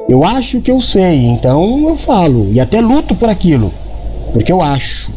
Eu 0.09 0.23
acho 0.23 0.59
que 0.59 0.71
eu 0.71 0.81
sei, 0.81 1.27
então 1.27 1.88
eu 1.88 1.95
falo, 1.95 2.51
e 2.51 2.59
até 2.59 2.81
luto 2.81 3.15
por 3.15 3.29
aquilo, 3.29 3.71
porque 4.33 4.51
eu 4.51 4.61
acho. 4.61 5.11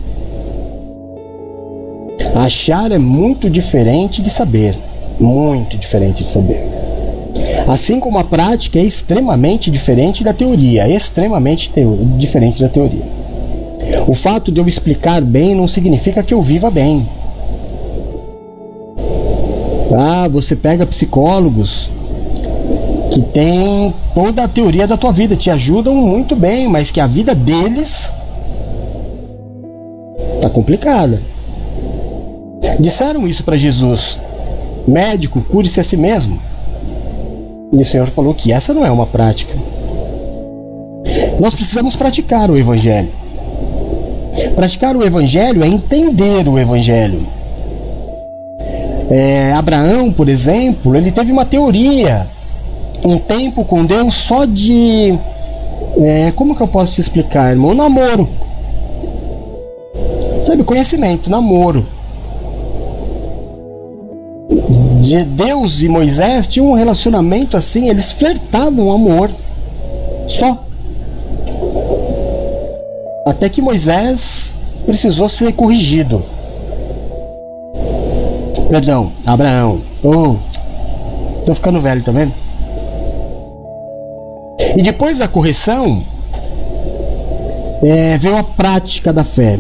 Achar 2.34 2.92
é 2.92 2.98
muito 2.98 3.50
diferente 3.50 4.22
de 4.22 4.30
saber, 4.30 4.76
muito 5.22 5.76
diferente 5.76 6.24
de 6.24 6.30
saber. 6.30 6.62
Assim 7.66 8.00
como 8.00 8.18
a 8.18 8.24
prática 8.24 8.78
é 8.78 8.82
extremamente 8.82 9.70
diferente 9.70 10.24
da 10.24 10.32
teoria, 10.32 10.88
extremamente 10.88 11.70
teo 11.70 11.96
diferente 12.18 12.62
da 12.62 12.68
teoria. 12.68 13.04
O 14.06 14.14
fato 14.14 14.50
de 14.50 14.60
eu 14.60 14.66
explicar 14.66 15.20
bem 15.20 15.54
não 15.54 15.68
significa 15.68 16.22
que 16.22 16.34
eu 16.34 16.42
viva 16.42 16.70
bem. 16.70 17.06
Ah, 19.94 20.26
você 20.28 20.56
pega 20.56 20.86
psicólogos 20.86 21.90
que 23.12 23.20
têm 23.20 23.92
toda 24.14 24.44
a 24.44 24.48
teoria 24.48 24.86
da 24.86 24.96
tua 24.96 25.12
vida, 25.12 25.36
te 25.36 25.50
ajudam 25.50 25.94
muito 25.94 26.34
bem, 26.34 26.66
mas 26.66 26.90
que 26.90 26.98
a 26.98 27.06
vida 27.06 27.34
deles 27.34 28.10
tá 30.40 30.48
complicada. 30.48 31.20
Disseram 32.80 33.28
isso 33.28 33.44
para 33.44 33.56
Jesus: 33.56 34.18
médico, 34.86 35.40
cure-se 35.42 35.80
a 35.80 35.84
si 35.84 35.96
mesmo. 35.96 36.38
E 37.72 37.80
o 37.80 37.84
Senhor 37.84 38.08
falou 38.08 38.34
que 38.34 38.52
essa 38.52 38.74
não 38.74 38.84
é 38.84 38.90
uma 38.90 39.06
prática. 39.06 39.54
Nós 41.40 41.54
precisamos 41.54 41.96
praticar 41.96 42.50
o 42.50 42.58
Evangelho. 42.58 43.08
Praticar 44.54 44.96
o 44.96 45.04
Evangelho 45.04 45.62
é 45.64 45.68
entender 45.68 46.46
o 46.48 46.58
Evangelho. 46.58 47.26
É, 49.10 49.52
Abraão, 49.52 50.12
por 50.12 50.28
exemplo, 50.28 50.96
ele 50.96 51.10
teve 51.10 51.32
uma 51.32 51.44
teoria, 51.44 52.26
um 53.04 53.18
tempo 53.18 53.64
com 53.64 53.84
Deus 53.84 54.14
só 54.14 54.44
de. 54.44 55.18
É, 55.98 56.32
como 56.34 56.54
que 56.54 56.62
eu 56.62 56.68
posso 56.68 56.92
te 56.92 57.00
explicar, 57.00 57.50
irmão? 57.50 57.74
Namoro. 57.74 58.28
Sabe, 60.46 60.64
conhecimento, 60.64 61.30
namoro 61.30 61.86
Deus 65.24 65.82
e 65.82 65.88
Moisés 65.88 66.46
tinham 66.48 66.70
um 66.70 66.74
relacionamento 66.74 67.56
assim, 67.56 67.88
eles 67.88 68.12
flertavam 68.12 68.92
amor. 68.92 69.30
Só. 70.28 70.64
Até 73.26 73.48
que 73.48 73.60
Moisés 73.60 74.52
precisou 74.86 75.28
ser 75.28 75.52
corrigido. 75.52 76.22
Perdão, 78.68 79.12
Abraão. 79.26 79.80
Oh, 80.02 80.36
tô 81.44 81.54
ficando 81.54 81.80
velho, 81.80 82.02
tá 82.02 82.10
vendo? 82.10 82.32
E 84.76 84.82
depois 84.82 85.18
da 85.18 85.28
correção, 85.28 86.02
é, 87.82 88.16
veio 88.16 88.38
a 88.38 88.42
prática 88.42 89.12
da 89.12 89.24
fé. 89.24 89.58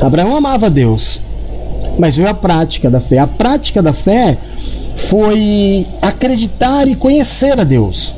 Abraão 0.00 0.34
amava 0.36 0.70
Deus, 0.70 1.20
mas 1.98 2.16
veio 2.16 2.28
a 2.28 2.34
prática 2.34 2.88
da 2.88 3.00
fé. 3.00 3.18
A 3.18 3.26
prática 3.26 3.82
da 3.82 3.92
fé 3.92 4.38
foi 4.96 5.86
acreditar 6.00 6.86
e 6.86 6.94
conhecer 6.94 7.58
a 7.58 7.64
Deus. 7.64 8.14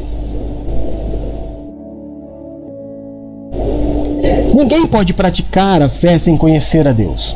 Ninguém 4.55 4.87
pode 4.87 5.15
praticar 5.15 5.81
a 5.81 5.89
fé 5.89 6.19
sem 6.19 6.37
conhecer 6.37 6.87
a 6.87 6.93
Deus. 6.93 7.35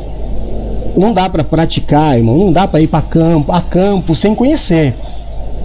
Não 0.95 1.11
dá 1.11 1.29
para 1.29 1.43
praticar, 1.43 2.15
irmão, 2.15 2.37
não 2.37 2.53
dá 2.53 2.67
para 2.67 2.79
ir 2.79 2.87
para 2.87 3.01
campo, 3.01 3.51
a 3.51 3.61
campo 3.61 4.13
sem 4.13 4.35
conhecer. 4.35 4.93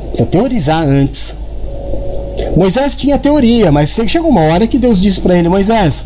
Precisa 0.09 0.29
teorizar 0.29 0.83
antes. 0.83 1.37
Moisés 2.57 2.97
tinha 2.97 3.19
teoria, 3.19 3.71
mas 3.71 3.97
chegou 4.09 4.31
uma 4.31 4.41
hora 4.41 4.67
que 4.67 4.79
Deus 4.79 5.01
disse 5.01 5.21
para 5.21 5.37
ele: 5.37 5.49
Moisés, 5.49 6.05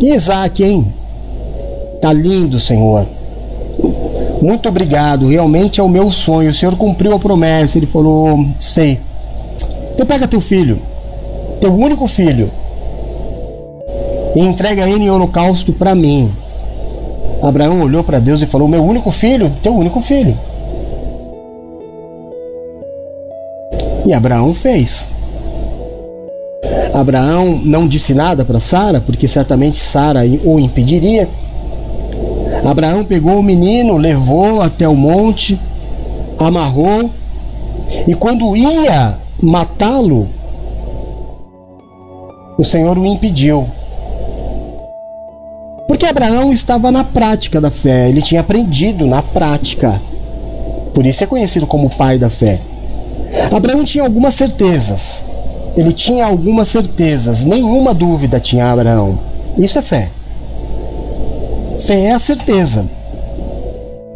Isaac, 0.00 0.62
hein? 0.62 0.86
Tá 2.02 2.12
lindo, 2.12 2.58
Senhor. 2.60 3.06
Muito 4.42 4.68
obrigado, 4.68 5.28
realmente 5.28 5.80
é 5.80 5.82
o 5.82 5.88
meu 5.88 6.10
sonho. 6.10 6.50
O 6.50 6.54
senhor 6.54 6.76
cumpriu 6.76 7.14
a 7.14 7.18
promessa. 7.18 7.78
Ele 7.78 7.86
falou: 7.86 8.44
Sei. 8.58 8.98
Então 9.94 10.06
pega 10.06 10.28
teu 10.28 10.40
filho, 10.40 10.78
teu 11.60 11.72
único 11.72 12.06
filho, 12.06 12.50
e 14.34 14.40
entrega 14.40 14.88
ele 14.88 15.04
em 15.04 15.10
holocausto 15.10 15.72
para 15.72 15.94
mim. 15.94 16.30
Abraão 17.42 17.80
olhou 17.80 18.02
para 18.02 18.18
Deus 18.18 18.42
e 18.42 18.46
falou: 18.46 18.66
Meu 18.66 18.82
único 18.82 19.10
filho, 19.10 19.52
teu 19.62 19.74
único 19.74 20.00
filho. 20.00 20.36
E 24.06 24.12
Abraão 24.12 24.52
fez. 24.52 25.08
Abraão 26.92 27.60
não 27.64 27.88
disse 27.88 28.14
nada 28.14 28.44
para 28.44 28.60
Sara, 28.60 29.00
porque 29.00 29.26
certamente 29.26 29.76
Sara 29.76 30.20
o 30.44 30.60
impediria. 30.60 31.28
Abraão 32.64 33.04
pegou 33.04 33.38
o 33.38 33.42
menino, 33.42 33.96
levou 33.96 34.62
até 34.62 34.88
o 34.88 34.94
monte, 34.96 35.58
amarrou, 36.38 37.10
e 38.08 38.14
quando 38.14 38.56
ia 38.56 39.16
matá-lo, 39.42 40.26
o 42.56 42.64
Senhor 42.64 42.96
o 42.96 43.04
impediu. 43.04 43.66
Porque 45.86 46.06
Abraão 46.06 46.50
estava 46.50 46.90
na 46.90 47.04
prática 47.04 47.60
da 47.60 47.70
fé, 47.70 48.08
ele 48.08 48.22
tinha 48.22 48.40
aprendido 48.40 49.06
na 49.06 49.22
prática. 49.22 50.00
Por 50.94 51.04
isso 51.04 51.22
é 51.22 51.26
conhecido 51.26 51.66
como 51.66 51.90
pai 51.90 52.18
da 52.18 52.30
fé. 52.30 52.58
Abraão 53.52 53.84
tinha 53.84 54.04
algumas 54.04 54.34
certezas. 54.34 55.24
Ele 55.76 55.92
tinha 55.92 56.24
algumas 56.24 56.68
certezas, 56.68 57.44
nenhuma 57.44 57.92
dúvida 57.92 58.38
tinha 58.38 58.70
Abraão. 58.70 59.18
Isso 59.58 59.78
é 59.78 59.82
fé. 59.82 60.08
Fé 61.86 62.04
é 62.04 62.12
a 62.12 62.18
certeza. 62.18 62.86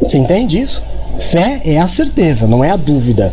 Você 0.01 0.17
entende 0.17 0.59
isso? 0.59 0.81
Fé 1.19 1.61
é 1.65 1.77
a 1.77 1.87
certeza, 1.87 2.47
não 2.47 2.63
é 2.63 2.71
a 2.71 2.75
dúvida. 2.75 3.31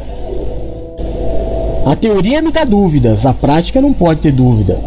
A 1.86 1.96
teoria 1.96 2.42
me 2.42 2.52
dá 2.52 2.64
dúvidas, 2.64 3.24
a 3.24 3.32
prática 3.32 3.80
não 3.80 3.94
pode 3.94 4.20
ter 4.20 4.32
dúvida. 4.32 4.78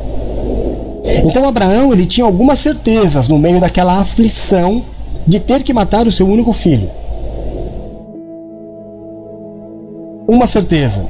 Então 1.26 1.48
Abraão 1.48 1.92
ele 1.92 2.06
tinha 2.06 2.26
algumas 2.26 2.60
certezas 2.60 3.28
no 3.28 3.40
meio 3.40 3.60
daquela 3.60 4.00
aflição 4.00 4.84
de 5.26 5.40
ter 5.40 5.64
que 5.64 5.74
matar 5.74 6.06
o 6.06 6.12
seu 6.12 6.28
único 6.28 6.54
filho. 6.54 6.88
Uma 10.28 10.46
certeza. 10.46 11.04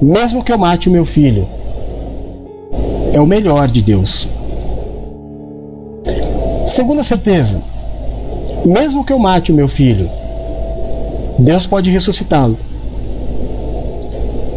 Mesmo 0.00 0.44
que 0.44 0.52
eu 0.52 0.58
mate 0.58 0.88
o 0.88 0.92
meu 0.92 1.04
filho, 1.04 1.48
é 3.12 3.20
o 3.20 3.26
melhor 3.26 3.66
de 3.66 3.82
Deus. 3.82 4.28
Segunda 6.74 7.04
certeza: 7.04 7.62
mesmo 8.64 9.04
que 9.04 9.12
eu 9.12 9.18
mate 9.20 9.52
o 9.52 9.54
meu 9.54 9.68
filho, 9.68 10.10
Deus 11.38 11.68
pode 11.68 11.88
ressuscitá-lo. 11.88 12.58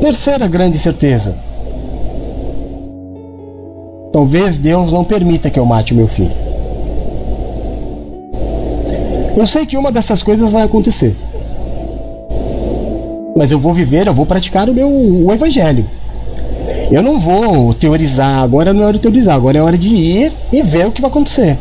Terceira 0.01 0.47
grande 0.47 0.79
certeza: 0.79 1.36
talvez 4.12 4.57
Deus 4.57 4.91
não 4.91 5.03
permita 5.03 5.51
que 5.51 5.59
eu 5.59 5.65
mate 5.65 5.93
o 5.93 5.95
meu 5.95 6.07
filho. 6.07 6.31
Eu 9.38 9.45
sei 9.45 9.67
que 9.67 9.77
uma 9.77 9.91
dessas 9.91 10.24
coisas 10.24 10.51
vai 10.51 10.63
acontecer. 10.63 11.15
Mas 13.36 13.51
eu 13.51 13.59
vou 13.59 13.75
viver, 13.75 14.07
eu 14.07 14.13
vou 14.15 14.25
praticar 14.25 14.67
o 14.67 14.74
meu 14.74 14.89
o 14.89 15.31
evangelho. 15.31 15.86
Eu 16.91 17.03
não 17.03 17.19
vou 17.19 17.75
teorizar, 17.75 18.41
agora 18.41 18.74
não 18.74 18.81
é 18.81 18.86
hora 18.88 18.93
de 18.93 19.03
teorizar, 19.03 19.36
agora 19.36 19.59
é 19.59 19.62
hora 19.62 19.77
de 19.77 19.93
ir 19.93 20.33
e 20.51 20.63
ver 20.63 20.88
o 20.88 20.91
que 20.91 21.00
vai 21.00 21.12
acontecer 21.12 21.55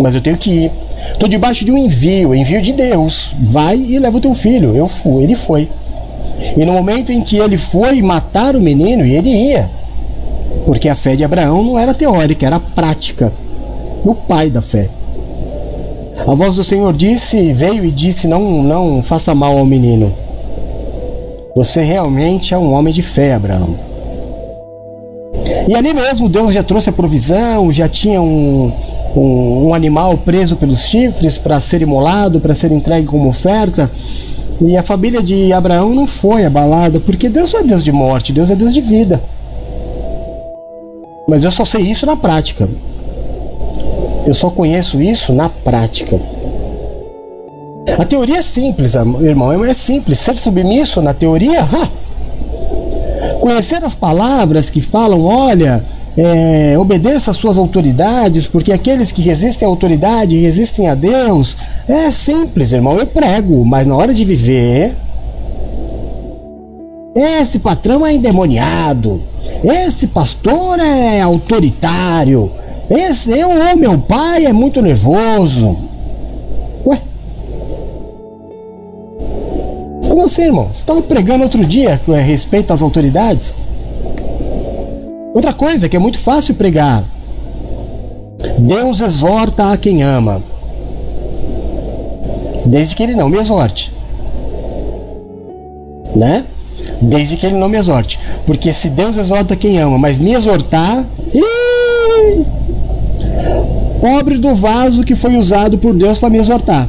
mas 0.00 0.14
eu 0.14 0.20
tenho 0.20 0.36
que 0.36 0.50
ir. 0.50 0.70
Estou 1.12 1.28
debaixo 1.28 1.64
de 1.64 1.72
um 1.72 1.78
envio, 1.78 2.34
envio 2.34 2.62
de 2.62 2.72
Deus. 2.72 3.34
Vai 3.38 3.76
e 3.76 3.98
leva 3.98 4.16
o 4.16 4.20
teu 4.20 4.34
filho. 4.34 4.76
Eu 4.76 4.88
fui, 4.88 5.24
ele 5.24 5.34
foi. 5.34 5.68
E 6.56 6.64
no 6.64 6.72
momento 6.72 7.12
em 7.12 7.20
que 7.20 7.38
ele 7.38 7.56
foi 7.56 8.00
matar 8.02 8.56
o 8.56 8.60
menino, 8.60 9.04
ele 9.04 9.30
ia. 9.30 9.68
Porque 10.66 10.88
a 10.88 10.94
fé 10.94 11.16
de 11.16 11.24
Abraão 11.24 11.62
não 11.62 11.78
era 11.78 11.94
teórica, 11.94 12.46
era 12.46 12.60
prática. 12.60 13.32
O 14.04 14.14
pai 14.14 14.50
da 14.50 14.62
fé. 14.62 14.88
A 16.26 16.34
voz 16.34 16.54
do 16.54 16.64
Senhor 16.64 16.92
disse, 16.92 17.52
veio 17.52 17.84
e 17.84 17.90
disse: 17.90 18.28
Não, 18.28 18.62
não 18.62 19.02
faça 19.02 19.34
mal 19.34 19.58
ao 19.58 19.66
menino. 19.66 20.12
Você 21.54 21.82
realmente 21.82 22.54
é 22.54 22.58
um 22.58 22.72
homem 22.72 22.92
de 22.92 23.02
fé, 23.02 23.34
Abraão. 23.34 23.74
E 25.68 25.74
ali 25.74 25.92
mesmo 25.92 26.28
Deus 26.28 26.52
já 26.52 26.62
trouxe 26.62 26.88
a 26.90 26.92
provisão, 26.92 27.70
já 27.70 27.88
tinha 27.88 28.20
um, 28.20 28.72
um, 29.16 29.68
um 29.68 29.74
animal 29.74 30.16
preso 30.18 30.56
pelos 30.56 30.80
chifres 30.80 31.38
para 31.38 31.60
ser 31.60 31.82
imolado, 31.82 32.40
para 32.40 32.54
ser 32.54 32.72
entregue 32.72 33.06
como 33.06 33.28
oferta. 33.28 33.90
E 34.60 34.76
a 34.76 34.82
família 34.82 35.22
de 35.22 35.52
Abraão 35.52 35.94
não 35.94 36.06
foi 36.06 36.44
abalada, 36.44 37.00
porque 37.00 37.28
Deus 37.28 37.52
não 37.52 37.60
é 37.60 37.64
Deus 37.64 37.82
de 37.82 37.90
morte, 37.90 38.32
Deus 38.32 38.50
é 38.50 38.54
Deus 38.54 38.72
de 38.72 38.80
vida. 38.80 39.20
Mas 41.28 41.44
eu 41.44 41.50
só 41.50 41.64
sei 41.64 41.82
isso 41.82 42.06
na 42.06 42.16
prática. 42.16 42.68
Eu 44.26 44.34
só 44.34 44.50
conheço 44.50 45.00
isso 45.00 45.32
na 45.32 45.48
prática. 45.48 46.18
A 47.98 48.04
teoria 48.04 48.38
é 48.38 48.42
simples, 48.42 48.94
irmão, 48.94 49.64
é 49.64 49.74
simples. 49.74 50.18
Ser 50.18 50.36
submisso 50.36 51.02
na 51.02 51.12
teoria, 51.12 51.62
ha! 51.62 51.88
conhecer 53.42 53.82
as 53.84 53.94
palavras 53.96 54.70
que 54.70 54.80
falam, 54.80 55.24
olha, 55.24 55.84
é, 56.16 56.76
obedeça 56.78 57.30
às 57.30 57.36
suas 57.36 57.56
autoridades, 57.56 58.46
porque 58.46 58.72
aqueles 58.72 59.10
que 59.10 59.22
resistem 59.22 59.66
à 59.66 59.70
autoridade 59.70 60.36
resistem 60.36 60.88
a 60.88 60.94
Deus. 60.94 61.56
É 61.88 62.10
simples, 62.10 62.72
irmão. 62.72 62.98
Eu 62.98 63.06
prego, 63.06 63.64
mas 63.64 63.86
na 63.86 63.96
hora 63.96 64.12
de 64.12 64.24
viver, 64.24 64.94
esse 67.14 67.58
patrão 67.58 68.06
é 68.06 68.12
endemoniado, 68.14 69.22
esse 69.64 70.06
pastor 70.06 70.78
é 70.78 71.20
autoritário, 71.20 72.50
esse 72.90 73.30
eu 73.30 73.48
ou 73.48 73.76
meu 73.76 73.98
pai 73.98 74.46
é 74.46 74.52
muito 74.52 74.82
nervoso. 74.82 75.76
Ué? 76.86 77.00
Como 80.08 80.24
assim, 80.24 80.42
irmão? 80.42 80.68
Você 80.72 80.80
estava 80.80 81.00
pregando 81.00 81.44
outro 81.44 81.64
dia 81.64 82.00
com 82.04 82.12
respeito 82.12 82.72
às 82.72 82.82
autoridades? 82.82 83.54
Outra 85.34 85.52
coisa 85.52 85.88
que 85.88 85.96
é 85.96 85.98
muito 85.98 86.18
fácil 86.18 86.54
pregar. 86.54 87.02
Deus 88.58 89.00
exorta 89.00 89.72
a 89.72 89.76
quem 89.76 90.02
ama. 90.02 90.42
Desde 92.66 92.94
que 92.94 93.02
ele 93.02 93.14
não 93.14 93.28
me 93.28 93.38
exorte. 93.38 93.92
Né? 96.14 96.44
Desde 97.00 97.36
que 97.36 97.46
ele 97.46 97.56
não 97.56 97.68
me 97.68 97.78
exorte. 97.78 98.18
Porque 98.46 98.72
se 98.72 98.90
Deus 98.90 99.16
exorta 99.16 99.56
quem 99.56 99.78
ama, 99.78 99.98
mas 99.98 100.18
me 100.18 100.34
exortar. 100.34 101.04
Pobre 104.00 104.36
do 104.36 104.54
vaso 104.54 105.04
que 105.04 105.14
foi 105.14 105.36
usado 105.36 105.78
por 105.78 105.94
Deus 105.94 106.18
para 106.18 106.28
me 106.28 106.38
exortar. 106.38 106.88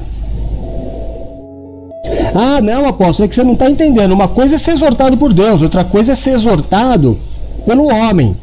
Ah, 2.36 2.60
não, 2.62 2.88
apóstolo, 2.88 3.26
é 3.26 3.30
que 3.30 3.36
você 3.36 3.44
não 3.44 3.54
está 3.54 3.70
entendendo. 3.70 4.12
Uma 4.12 4.28
coisa 4.28 4.56
é 4.56 4.58
ser 4.58 4.72
exortado 4.72 5.16
por 5.16 5.32
Deus, 5.32 5.62
outra 5.62 5.84
coisa 5.84 6.12
é 6.14 6.16
ser 6.16 6.32
exortado 6.32 7.18
pelo 7.66 7.88
homem. 7.88 8.36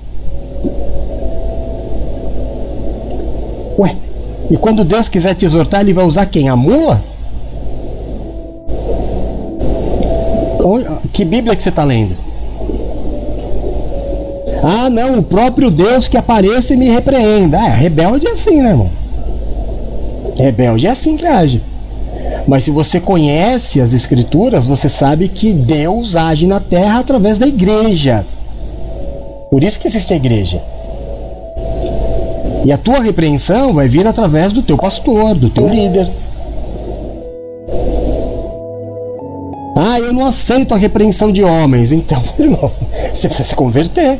Ué, 3.78 3.96
e 4.50 4.56
quando 4.56 4.84
Deus 4.84 5.08
quiser 5.08 5.34
te 5.34 5.46
exortar, 5.46 5.80
ele 5.80 5.92
vai 5.92 6.04
usar 6.04 6.26
quem? 6.26 6.48
A 6.48 6.56
mula? 6.56 7.02
Que 11.12 11.24
Bíblia 11.24 11.56
que 11.56 11.62
você 11.62 11.68
está 11.70 11.84
lendo? 11.84 12.14
Ah, 14.62 14.90
não, 14.90 15.18
o 15.18 15.22
próprio 15.22 15.70
Deus 15.70 16.06
que 16.06 16.16
apareça 16.16 16.74
e 16.74 16.76
me 16.76 16.88
repreenda. 16.88 17.58
Ah, 17.58 17.70
rebelde 17.70 18.26
é 18.26 18.32
assim, 18.32 18.60
né, 18.62 18.70
irmão? 18.70 18.90
Rebelde 20.36 20.86
é 20.86 20.90
assim 20.90 21.16
que 21.16 21.26
age. 21.26 21.62
Mas 22.46 22.64
se 22.64 22.70
você 22.70 23.00
conhece 23.00 23.80
as 23.80 23.92
Escrituras, 23.92 24.66
você 24.66 24.88
sabe 24.88 25.28
que 25.28 25.52
Deus 25.52 26.16
age 26.16 26.46
na 26.46 26.60
terra 26.60 27.00
através 27.00 27.38
da 27.38 27.46
igreja. 27.46 28.24
Por 29.50 29.62
isso 29.62 29.80
que 29.80 29.88
existe 29.88 30.12
a 30.12 30.16
igreja. 30.16 30.62
E 32.64 32.72
a 32.72 32.78
tua 32.78 33.00
repreensão 33.00 33.72
vai 33.72 33.88
vir 33.88 34.06
através 34.06 34.52
do 34.52 34.62
teu 34.62 34.76
pastor, 34.76 35.34
do 35.34 35.50
teu 35.50 35.66
líder. 35.66 36.08
Ah, 39.76 39.98
eu 39.98 40.12
não 40.12 40.24
aceito 40.26 40.74
a 40.74 40.76
repreensão 40.76 41.32
de 41.32 41.42
homens. 41.42 41.90
Então, 41.90 42.22
irmão, 42.38 42.70
você 43.14 43.28
precisa 43.28 43.48
se 43.48 43.54
converter. 43.54 44.18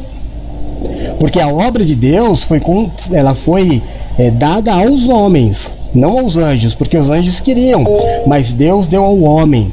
Porque 1.18 1.38
a 1.38 1.48
obra 1.48 1.84
de 1.84 1.94
Deus 1.94 2.42
foi 2.44 2.60
com, 2.60 2.90
ela 3.12 3.34
foi 3.34 3.82
é, 4.18 4.30
dada 4.30 4.72
aos 4.72 5.08
homens 5.08 5.80
não 5.94 6.18
aos 6.18 6.36
anjos, 6.36 6.74
porque 6.74 6.96
os 6.96 7.10
anjos 7.10 7.40
queriam, 7.40 7.84
mas 8.26 8.52
Deus 8.52 8.86
deu 8.86 9.04
ao 9.04 9.20
homem. 9.20 9.70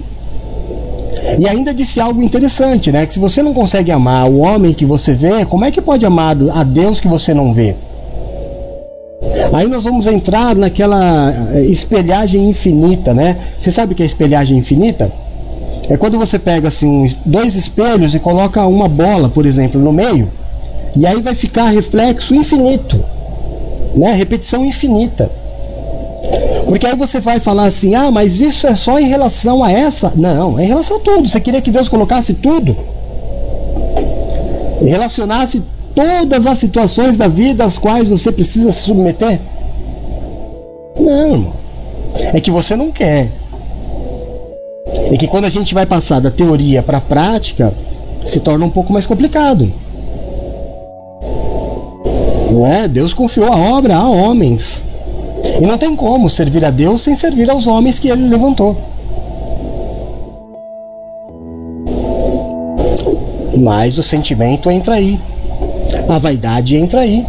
E 1.37 1.47
ainda 1.47 1.73
disse 1.73 2.01
algo 2.01 2.21
interessante, 2.23 2.91
né? 2.91 3.05
Que 3.05 3.13
se 3.13 3.19
você 3.19 3.43
não 3.43 3.53
consegue 3.53 3.91
amar 3.91 4.27
o 4.27 4.39
homem 4.39 4.73
que 4.73 4.85
você 4.85 5.13
vê, 5.13 5.45
como 5.45 5.65
é 5.65 5.71
que 5.71 5.81
pode 5.81 6.05
amar 6.05 6.35
a 6.53 6.63
Deus 6.63 6.99
que 6.99 7.07
você 7.07 7.33
não 7.33 7.53
vê? 7.53 7.75
Aí 9.53 9.67
nós 9.67 9.83
vamos 9.83 10.07
entrar 10.07 10.55
naquela 10.55 11.33
eh, 11.53 11.65
espelhagem 11.65 12.49
infinita, 12.49 13.13
né? 13.13 13.37
Você 13.59 13.71
sabe 13.71 13.93
o 13.93 13.95
que 13.95 14.03
é 14.03 14.05
espelhagem 14.05 14.57
infinita? 14.57 15.11
É 15.89 15.95
quando 15.95 16.17
você 16.17 16.37
pega 16.37 16.67
assim 16.67 17.07
dois 17.25 17.55
espelhos 17.55 18.13
e 18.13 18.19
coloca 18.19 18.65
uma 18.65 18.89
bola, 18.89 19.29
por 19.29 19.45
exemplo, 19.45 19.79
no 19.79 19.93
meio, 19.93 20.29
e 20.95 21.05
aí 21.05 21.21
vai 21.21 21.33
ficar 21.33 21.69
reflexo 21.69 22.35
infinito, 22.35 22.99
né? 23.95 24.13
Repetição 24.13 24.65
infinita. 24.65 25.29
Porque 26.67 26.85
aí 26.85 26.95
você 26.95 27.19
vai 27.19 27.39
falar 27.39 27.65
assim: 27.65 27.95
ah, 27.95 28.11
mas 28.11 28.41
isso 28.41 28.67
é 28.67 28.75
só 28.75 28.99
em 28.99 29.07
relação 29.07 29.63
a 29.63 29.71
essa. 29.71 30.13
Não, 30.15 30.59
é 30.59 30.65
em 30.65 30.67
relação 30.67 30.97
a 30.97 30.99
tudo. 30.99 31.27
Você 31.27 31.39
queria 31.39 31.61
que 31.61 31.71
Deus 31.71 31.87
colocasse 31.87 32.33
tudo? 32.33 32.75
Relacionasse 34.85 35.63
todas 35.95 36.45
as 36.45 36.59
situações 36.59 37.17
da 37.17 37.27
vida 37.27 37.63
às 37.63 37.77
quais 37.77 38.09
você 38.09 38.31
precisa 38.31 38.71
se 38.71 38.81
submeter? 38.81 39.39
Não, 40.99 41.31
irmão. 41.31 41.53
É 42.33 42.41
que 42.41 42.51
você 42.51 42.75
não 42.75 42.91
quer. 42.91 43.29
É 45.11 45.17
que 45.17 45.27
quando 45.27 45.45
a 45.45 45.49
gente 45.49 45.73
vai 45.73 45.85
passar 45.85 46.19
da 46.19 46.29
teoria 46.29 46.83
para 46.83 46.97
a 46.97 47.01
prática, 47.01 47.73
se 48.25 48.41
torna 48.41 48.65
um 48.65 48.69
pouco 48.69 48.91
mais 48.91 49.05
complicado. 49.05 49.71
Não 52.51 52.67
é? 52.67 52.87
Deus 52.87 53.13
confiou 53.13 53.51
a 53.51 53.55
obra 53.55 53.95
a 53.95 54.09
homens. 54.09 54.83
E 55.59 55.65
não 55.65 55.77
tem 55.77 55.95
como 55.95 56.29
servir 56.29 56.63
a 56.63 56.69
Deus 56.69 57.01
sem 57.01 57.15
servir 57.15 57.49
aos 57.49 57.65
homens 57.65 57.99
que 57.99 58.09
ele 58.09 58.27
levantou. 58.27 58.77
Mas 63.59 63.97
o 63.97 64.03
sentimento 64.03 64.69
entra 64.69 64.95
aí. 64.95 65.19
A 66.07 66.19
vaidade 66.19 66.75
entra 66.75 67.01
aí. 67.01 67.25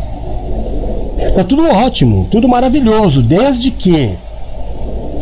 Tá 1.34 1.42
tudo 1.42 1.62
ótimo, 1.68 2.26
tudo 2.30 2.48
maravilhoso, 2.48 3.22
desde 3.22 3.70
que 3.70 4.10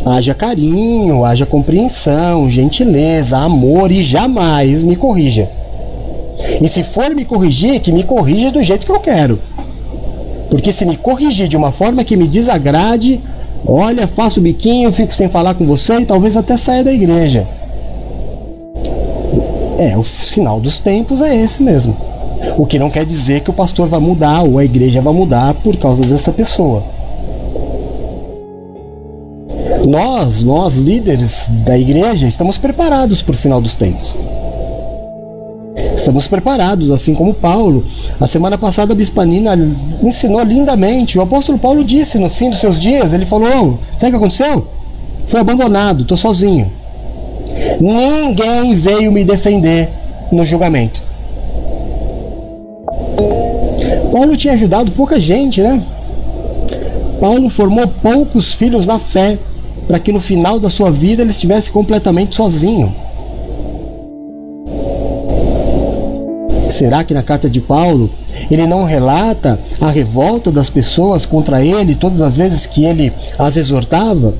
haja 0.05 0.33
carinho, 0.33 1.23
haja 1.23 1.45
compreensão, 1.45 2.49
gentileza, 2.49 3.37
amor 3.37 3.91
e 3.91 4.03
jamais 4.03 4.83
me 4.83 4.95
corrija. 4.95 5.49
E 6.61 6.67
se 6.67 6.83
for 6.83 7.13
me 7.15 7.25
corrigir, 7.25 7.79
que 7.81 7.91
me 7.91 8.03
corrija 8.03 8.51
do 8.51 8.63
jeito 8.63 8.85
que 8.85 8.91
eu 8.91 8.99
quero. 8.99 9.39
Porque 10.49 10.71
se 10.71 10.85
me 10.85 10.95
corrigir 10.95 11.47
de 11.47 11.57
uma 11.57 11.71
forma 11.71 12.03
que 12.03 12.15
me 12.15 12.27
desagrade, 12.27 13.19
olha, 13.65 14.07
faço 14.07 14.41
biquinho, 14.41 14.91
fico 14.91 15.13
sem 15.13 15.29
falar 15.29 15.53
com 15.53 15.65
você 15.65 15.99
e 15.99 16.05
talvez 16.05 16.37
até 16.37 16.55
saia 16.57 16.83
da 16.83 16.93
igreja. 16.93 17.45
É, 19.77 19.95
o 19.97 20.03
sinal 20.03 20.59
dos 20.59 20.79
tempos 20.79 21.21
é 21.21 21.35
esse 21.35 21.61
mesmo. 21.61 21.95
O 22.57 22.65
que 22.65 22.79
não 22.79 22.89
quer 22.89 23.05
dizer 23.05 23.41
que 23.41 23.49
o 23.49 23.53
pastor 23.53 23.87
vai 23.87 23.99
mudar 23.99 24.41
ou 24.41 24.57
a 24.57 24.65
igreja 24.65 25.01
vai 25.01 25.13
mudar 25.13 25.53
por 25.55 25.75
causa 25.77 26.03
dessa 26.03 26.31
pessoa. 26.31 26.83
Nós, 29.87 30.43
nós 30.43 30.75
líderes 30.75 31.49
da 31.65 31.77
igreja, 31.77 32.27
estamos 32.27 32.57
preparados 32.57 33.21
para 33.21 33.35
o 33.35 33.37
final 33.37 33.61
dos 33.61 33.75
tempos. 33.75 34.15
Estamos 36.07 36.25
preparados, 36.25 36.89
assim 36.89 37.13
como 37.13 37.33
Paulo. 37.33 37.83
A 38.17 38.25
semana 38.25 38.57
passada 38.57 38.93
a 38.93 38.95
Bispanina 38.95 39.59
ensinou 40.01 40.41
lindamente. 40.41 41.19
O 41.19 41.21
apóstolo 41.21 41.59
Paulo 41.59 41.83
disse 41.83 42.17
no 42.17 42.29
fim 42.29 42.49
dos 42.49 42.59
seus 42.59 42.79
dias, 42.79 43.11
ele 43.11 43.25
falou: 43.25 43.77
"Sabe 43.97 44.07
o 44.07 44.09
que 44.11 44.15
aconteceu? 44.15 44.65
Foi 45.27 45.41
abandonado, 45.41 46.03
estou 46.03 46.15
sozinho. 46.15 46.71
Ninguém 47.81 48.73
veio 48.73 49.11
me 49.11 49.25
defender 49.25 49.89
no 50.31 50.45
julgamento." 50.45 51.01
Paulo 54.09 54.37
tinha 54.37 54.53
ajudado 54.53 54.93
pouca 54.93 55.19
gente, 55.19 55.61
né? 55.61 55.77
Paulo 57.19 57.49
formou 57.49 57.85
poucos 57.85 58.53
filhos 58.53 58.85
na 58.85 58.97
fé, 58.97 59.37
para 59.85 59.99
que 59.99 60.13
no 60.13 60.21
final 60.21 60.57
da 60.57 60.69
sua 60.69 60.89
vida 60.89 61.21
ele 61.21 61.31
estivesse 61.31 61.69
completamente 61.69 62.33
sozinho. 62.33 62.95
Será 66.77 67.03
que 67.03 67.11
na 67.11 67.23
carta 67.23 67.49
de 67.49 67.59
Paulo 67.59 68.07
ele 68.51 68.67
não 68.67 68.83
relata 68.83 69.59
a 69.81 69.89
revolta 69.89 70.51
das 70.51 70.69
pessoas 70.69 71.25
contra 71.25 71.65
ele 71.65 71.95
todas 71.95 72.21
as 72.21 72.37
vezes 72.37 72.67
que 72.67 72.85
ele 72.85 73.11
as 73.39 73.57
exortava? 73.57 74.31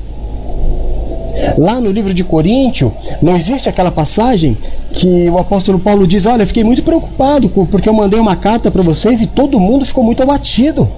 Lá 1.56 1.80
no 1.80 1.90
livro 1.90 2.14
de 2.14 2.22
Coríntio, 2.22 2.92
não 3.20 3.34
existe 3.34 3.68
aquela 3.68 3.90
passagem 3.90 4.56
que 4.92 5.28
o 5.28 5.36
apóstolo 5.36 5.80
Paulo 5.80 6.06
diz: 6.06 6.26
Olha, 6.26 6.46
fiquei 6.46 6.62
muito 6.62 6.84
preocupado 6.84 7.48
porque 7.48 7.88
eu 7.88 7.92
mandei 7.92 8.20
uma 8.20 8.36
carta 8.36 8.70
para 8.70 8.84
vocês 8.84 9.20
e 9.20 9.26
todo 9.26 9.58
mundo 9.58 9.84
ficou 9.84 10.04
muito 10.04 10.22
abatido. 10.22 10.88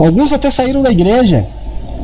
Alguns 0.00 0.32
até 0.32 0.50
saíram 0.50 0.82
da 0.82 0.90
igreja, 0.90 1.46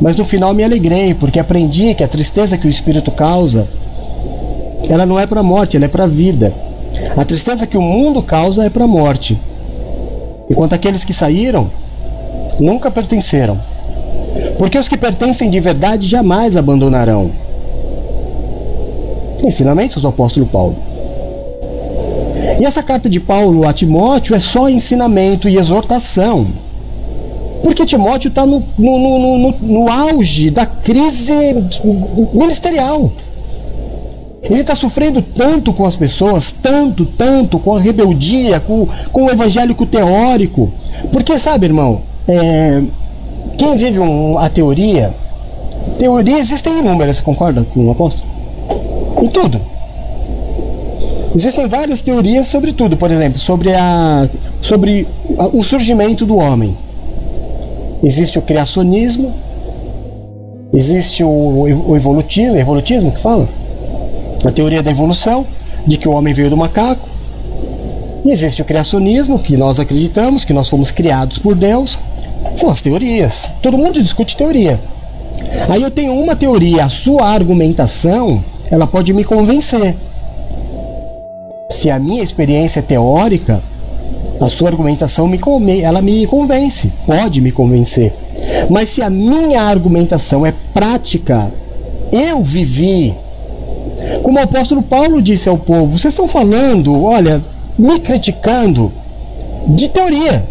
mas 0.00 0.14
no 0.14 0.24
final 0.24 0.54
me 0.54 0.62
alegrei 0.62 1.12
porque 1.12 1.40
aprendi 1.40 1.92
que 1.94 2.04
a 2.04 2.08
tristeza 2.08 2.56
que 2.56 2.68
o 2.68 2.70
Espírito 2.70 3.10
causa, 3.10 3.66
ela 4.88 5.04
não 5.04 5.18
é 5.18 5.26
para 5.26 5.40
a 5.40 5.44
morte, 5.44 5.76
ela 5.76 5.86
é 5.86 5.88
para 5.88 6.04
a 6.04 6.08
vida. 6.08 6.52
A 7.16 7.24
tristeza 7.24 7.66
que 7.66 7.78
o 7.78 7.82
mundo 7.82 8.22
causa 8.22 8.64
é 8.64 8.70
para 8.70 8.84
a 8.84 8.88
morte. 8.88 9.38
Enquanto 10.50 10.72
aqueles 10.72 11.04
que 11.04 11.14
saíram 11.14 11.70
nunca 12.58 12.90
pertenceram. 12.90 13.58
Porque 14.58 14.78
os 14.78 14.88
que 14.88 14.96
pertencem 14.96 15.48
de 15.48 15.60
verdade 15.60 16.08
jamais 16.08 16.56
abandonarão. 16.56 17.30
Ensinamentos 19.44 20.02
do 20.02 20.08
apóstolo 20.08 20.46
Paulo. 20.46 20.76
E 22.60 22.64
essa 22.64 22.82
carta 22.82 23.08
de 23.08 23.20
Paulo 23.20 23.66
a 23.66 23.72
Timóteo 23.72 24.34
é 24.34 24.38
só 24.38 24.68
ensinamento 24.68 25.48
e 25.48 25.56
exortação. 25.56 26.46
Porque 27.62 27.86
Timóteo 27.86 28.28
está 28.28 28.44
no, 28.44 28.62
no, 28.76 28.98
no, 28.98 29.38
no, 29.38 29.54
no 29.60 29.88
auge 29.88 30.50
da 30.50 30.66
crise 30.66 31.32
ministerial. 32.32 33.10
Ele 34.44 34.60
está 34.60 34.74
sofrendo 34.74 35.22
tanto 35.22 35.72
com 35.72 35.86
as 35.86 35.96
pessoas, 35.96 36.54
tanto, 36.62 37.06
tanto 37.06 37.58
com 37.58 37.76
a 37.76 37.80
rebeldia, 37.80 38.60
com, 38.60 38.86
com 39.10 39.24
o 39.24 39.30
evangélico 39.30 39.86
teórico. 39.86 40.70
Porque, 41.10 41.38
sabe, 41.38 41.66
irmão, 41.66 42.02
é, 42.28 42.82
quem 43.56 43.76
vive 43.76 43.98
um, 44.00 44.38
a 44.38 44.48
teoria, 44.50 45.14
teoria 45.98 46.38
existem 46.38 46.78
inúmeras, 46.78 47.20
concorda 47.20 47.64
com 47.72 47.86
o 47.86 47.90
apóstolo? 47.90 48.28
Em 49.22 49.28
tudo. 49.28 49.60
Existem 51.34 51.66
várias 51.66 52.02
teorias 52.02 52.46
sobre 52.46 52.72
tudo, 52.72 52.96
por 52.96 53.10
exemplo, 53.10 53.38
sobre, 53.38 53.74
a, 53.74 54.28
sobre 54.60 55.06
o 55.52 55.62
surgimento 55.64 56.26
do 56.26 56.36
homem. 56.36 56.76
Existe 58.02 58.38
o 58.38 58.42
criacionismo, 58.42 59.32
existe 60.72 61.24
o, 61.24 61.28
o 61.88 61.96
evolutismo, 61.96 62.58
evolutismo 62.58 63.10
que 63.10 63.20
fala? 63.20 63.48
A 64.44 64.50
teoria 64.50 64.82
da 64.82 64.90
evolução, 64.90 65.46
de 65.86 65.96
que 65.96 66.08
o 66.08 66.12
homem 66.12 66.34
veio 66.34 66.50
do 66.50 66.56
macaco. 66.56 67.08
E 68.24 68.30
existe 68.30 68.62
o 68.62 68.64
criacionismo, 68.64 69.38
que 69.38 69.56
nós 69.56 69.78
acreditamos 69.78 70.44
que 70.44 70.52
nós 70.52 70.68
fomos 70.68 70.90
criados 70.90 71.38
por 71.38 71.54
Deus. 71.54 71.98
São 72.56 72.70
as 72.70 72.80
teorias. 72.80 73.50
Todo 73.62 73.78
mundo 73.78 74.02
discute 74.02 74.36
teoria. 74.36 74.78
Aí 75.68 75.82
eu 75.82 75.90
tenho 75.90 76.14
uma 76.14 76.36
teoria, 76.36 76.84
a 76.84 76.88
sua 76.88 77.26
argumentação, 77.28 78.42
ela 78.70 78.86
pode 78.86 79.12
me 79.12 79.24
convencer. 79.24 79.94
Se 81.70 81.90
a 81.90 81.98
minha 81.98 82.22
experiência 82.22 82.80
é 82.80 82.82
teórica, 82.82 83.62
a 84.40 84.48
sua 84.48 84.68
argumentação 84.70 85.28
me 85.28 85.40
ela 85.82 86.02
me 86.02 86.26
convence, 86.26 86.92
pode 87.06 87.40
me 87.40 87.52
convencer. 87.52 88.12
Mas 88.70 88.90
se 88.90 89.02
a 89.02 89.10
minha 89.10 89.62
argumentação 89.62 90.44
é 90.44 90.52
prática, 90.72 91.50
eu 92.12 92.42
vivi. 92.42 93.14
Como 94.24 94.38
o 94.38 94.42
apóstolo 94.42 94.80
Paulo 94.80 95.20
disse 95.20 95.50
ao 95.50 95.58
povo, 95.58 95.98
vocês 95.98 96.14
estão 96.14 96.26
falando, 96.26 97.04
olha, 97.04 97.42
me 97.78 98.00
criticando 98.00 98.90
de 99.68 99.86
teoria. 99.90 100.42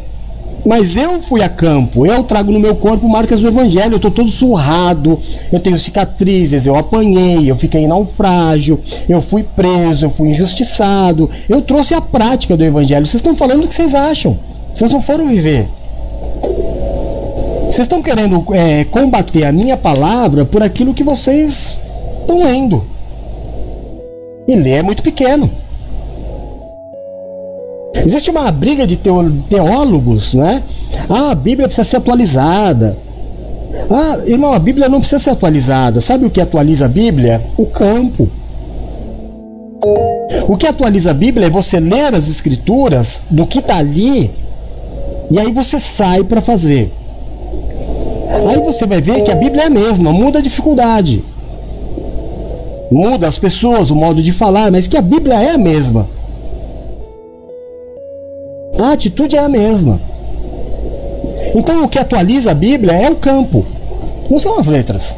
Mas 0.63 0.95
eu 0.95 1.19
fui 1.23 1.41
a 1.41 1.49
campo, 1.49 2.05
eu 2.05 2.21
trago 2.23 2.51
no 2.51 2.59
meu 2.59 2.75
corpo 2.75 3.09
marcas 3.09 3.41
do 3.41 3.47
evangelho, 3.47 3.93
eu 3.93 3.97
estou 3.97 4.11
todo 4.11 4.29
surrado, 4.29 5.19
eu 5.51 5.59
tenho 5.59 5.79
cicatrizes, 5.79 6.67
eu 6.67 6.75
apanhei, 6.75 7.49
eu 7.49 7.55
fiquei 7.55 7.81
em 7.81 7.87
naufrágio, 7.87 8.79
eu 9.09 9.19
fui 9.19 9.41
preso, 9.41 10.05
eu 10.05 10.11
fui 10.11 10.29
injustiçado. 10.29 11.27
Eu 11.49 11.59
trouxe 11.63 11.95
a 11.95 11.99
prática 11.99 12.55
do 12.55 12.63
evangelho. 12.63 13.07
Vocês 13.07 13.21
estão 13.21 13.35
falando 13.35 13.65
o 13.65 13.67
que 13.67 13.73
vocês 13.73 13.95
acham. 13.95 14.37
Vocês 14.75 14.91
não 14.91 15.01
foram 15.01 15.27
viver. 15.27 15.67
Vocês 17.65 17.79
estão 17.79 18.03
querendo 18.03 18.45
é, 18.53 18.83
combater 18.83 19.45
a 19.45 19.51
minha 19.51 19.75
palavra 19.75 20.45
por 20.45 20.61
aquilo 20.61 20.93
que 20.93 21.03
vocês 21.03 21.79
estão 22.21 22.43
lendo. 22.43 22.92
E 24.47 24.55
ler 24.55 24.71
é 24.71 24.81
muito 24.81 25.03
pequeno. 25.03 25.49
Existe 28.05 28.29
uma 28.29 28.51
briga 28.51 28.85
de 28.85 28.97
teólogos, 29.49 30.33
né? 30.33 30.61
Ah, 31.09 31.31
a 31.31 31.35
Bíblia 31.35 31.67
precisa 31.67 31.87
ser 31.87 31.97
atualizada. 31.97 32.97
Ah, 33.89 34.17
irmão, 34.25 34.53
a 34.53 34.59
Bíblia 34.59 34.89
não 34.89 34.99
precisa 34.99 35.19
ser 35.19 35.29
atualizada. 35.29 36.01
Sabe 36.01 36.25
o 36.25 36.29
que 36.29 36.41
atualiza 36.41 36.85
a 36.85 36.89
Bíblia? 36.89 37.41
O 37.57 37.65
campo. 37.65 38.29
O 40.47 40.57
que 40.57 40.67
atualiza 40.67 41.11
a 41.11 41.13
Bíblia 41.13 41.47
é 41.47 41.49
você 41.49 41.79
ler 41.79 42.13
as 42.13 42.27
escrituras 42.27 43.21
do 43.29 43.45
que 43.45 43.59
está 43.59 43.77
ali 43.77 44.29
e 45.31 45.39
aí 45.39 45.51
você 45.51 45.79
sai 45.79 46.23
para 46.23 46.41
fazer. 46.41 46.91
Aí 48.47 48.59
você 48.59 48.85
vai 48.85 49.01
ver 49.01 49.23
que 49.23 49.31
a 49.31 49.35
Bíblia 49.35 49.63
é 49.63 49.65
a 49.67 49.69
mesma, 49.69 50.11
muda 50.11 50.39
a 50.39 50.41
dificuldade. 50.41 51.23
Muda 52.93 53.27
as 53.27 53.39
pessoas, 53.39 53.89
o 53.89 53.95
modo 53.95 54.21
de 54.21 54.31
falar, 54.31 54.71
mas 54.71 54.85
que 54.85 54.95
a 54.95 55.01
Bíblia 55.01 55.33
é 55.33 55.49
a 55.49 55.57
mesma. 55.57 56.07
A 58.77 58.91
atitude 58.91 59.35
é 59.35 59.39
a 59.39 59.49
mesma. 59.49 59.99
Então 61.55 61.83
o 61.83 61.89
que 61.89 61.97
atualiza 61.97 62.51
a 62.51 62.53
Bíblia 62.53 62.93
é 62.93 63.09
o 63.09 63.15
campo, 63.15 63.65
não 64.29 64.37
são 64.37 64.59
as 64.59 64.67
letras. 64.67 65.15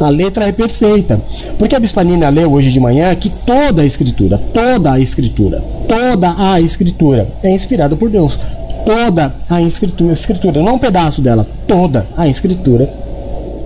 A 0.00 0.08
letra 0.08 0.46
é 0.46 0.52
perfeita. 0.52 1.20
Porque 1.58 1.74
a 1.74 1.80
Bispanina 1.80 2.28
leu 2.28 2.52
hoje 2.52 2.70
de 2.70 2.78
manhã 2.78 3.12
que 3.16 3.28
toda 3.28 3.82
a 3.82 3.84
escritura, 3.84 4.40
toda 4.54 4.92
a 4.92 5.00
escritura, 5.00 5.60
toda 5.88 6.32
a 6.38 6.60
escritura 6.60 7.26
é 7.42 7.50
inspirada 7.50 7.96
por 7.96 8.08
Deus. 8.08 8.38
Toda 8.84 9.34
a 9.50 9.60
escritura, 9.60 10.12
escritura, 10.12 10.62
não 10.62 10.76
um 10.76 10.78
pedaço 10.78 11.20
dela, 11.20 11.44
toda 11.66 12.06
a 12.16 12.28
escritura, 12.28 12.88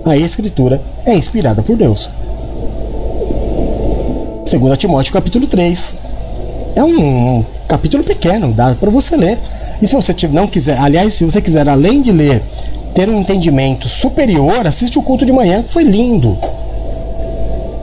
a 0.03 0.17
escritura 0.17 0.81
é 1.05 1.15
inspirada 1.15 1.61
por 1.61 1.77
Deus. 1.77 2.09
2 4.43 4.77
Timóteo 4.77 5.13
capítulo 5.13 5.47
3. 5.47 5.95
É 6.75 6.83
um 6.83 7.43
capítulo 7.67 8.03
pequeno, 8.03 8.51
dá 8.51 8.75
para 8.75 8.89
você 8.89 9.15
ler. 9.15 9.39
E 9.81 9.87
se 9.87 9.95
você 9.95 10.13
não 10.27 10.47
quiser, 10.47 10.77
aliás, 10.79 11.13
se 11.13 11.23
você 11.23 11.41
quiser 11.41 11.67
além 11.67 12.01
de 12.01 12.11
ler, 12.11 12.41
ter 12.93 13.09
um 13.09 13.19
entendimento 13.19 13.87
superior, 13.87 14.67
assiste 14.67 14.99
o 14.99 15.01
culto 15.01 15.25
de 15.25 15.31
manhã, 15.31 15.63
que 15.63 15.71
foi 15.71 15.83
lindo. 15.83 16.37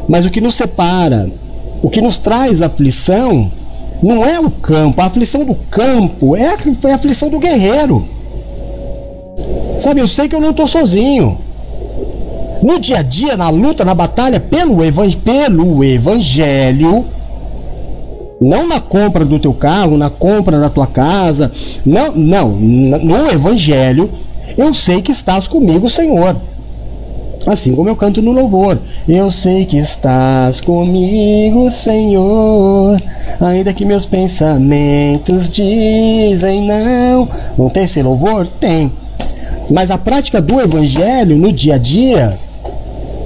Mas 0.08 0.26
o 0.26 0.30
que 0.30 0.40
nos 0.40 0.54
separa, 0.54 1.28
o 1.82 1.88
que 1.88 2.00
nos 2.00 2.18
traz 2.18 2.62
aflição, 2.62 3.50
não 4.02 4.24
é 4.24 4.38
o 4.38 4.50
campo. 4.50 5.00
A 5.00 5.06
aflição 5.06 5.44
do 5.44 5.54
campo 5.70 6.36
é 6.36 6.46
a, 6.46 6.56
é 6.88 6.92
a 6.92 6.94
aflição 6.94 7.28
do 7.28 7.38
guerreiro. 7.38 8.06
Sabe, 9.80 10.00
eu 10.00 10.06
sei 10.06 10.28
que 10.28 10.34
eu 10.34 10.40
não 10.40 10.50
estou 10.50 10.66
sozinho. 10.66 11.38
No 12.62 12.78
dia 12.78 12.98
a 12.98 13.02
dia, 13.02 13.36
na 13.36 13.48
luta, 13.48 13.84
na 13.84 13.94
batalha 13.94 14.38
pelo, 14.38 14.78
pelo 15.24 15.84
evangelho, 15.84 17.06
não 18.40 18.66
na 18.66 18.80
compra 18.80 19.22
do 19.22 19.38
teu 19.38 19.52
carro, 19.52 19.98
na 19.98 20.08
compra 20.08 20.58
da 20.58 20.70
tua 20.70 20.86
casa. 20.86 21.52
Não, 21.84 22.12
não. 22.12 22.48
No 22.48 23.30
Evangelho, 23.30 24.08
eu 24.56 24.72
sei 24.72 25.02
que 25.02 25.12
estás 25.12 25.46
comigo, 25.46 25.90
Senhor. 25.90 26.34
Assim 27.46 27.74
como 27.74 27.88
eu 27.88 27.96
canto 27.96 28.22
no 28.22 28.32
louvor. 28.32 28.78
Eu 29.06 29.30
sei 29.30 29.66
que 29.66 29.76
estás 29.76 30.60
comigo, 30.60 31.70
Senhor. 31.70 33.00
Ainda 33.40 33.74
que 33.74 33.84
meus 33.84 34.06
pensamentos 34.06 35.48
dizem 35.50 36.66
não. 36.66 37.28
Não 37.58 37.68
tem 37.68 37.84
esse 37.84 38.02
louvor? 38.02 38.46
Tem. 38.58 38.90
Mas 39.70 39.90
a 39.90 39.98
prática 39.98 40.40
do 40.40 40.60
Evangelho 40.60 41.36
no 41.36 41.52
dia 41.52 41.74
a 41.74 41.78
dia, 41.78 42.38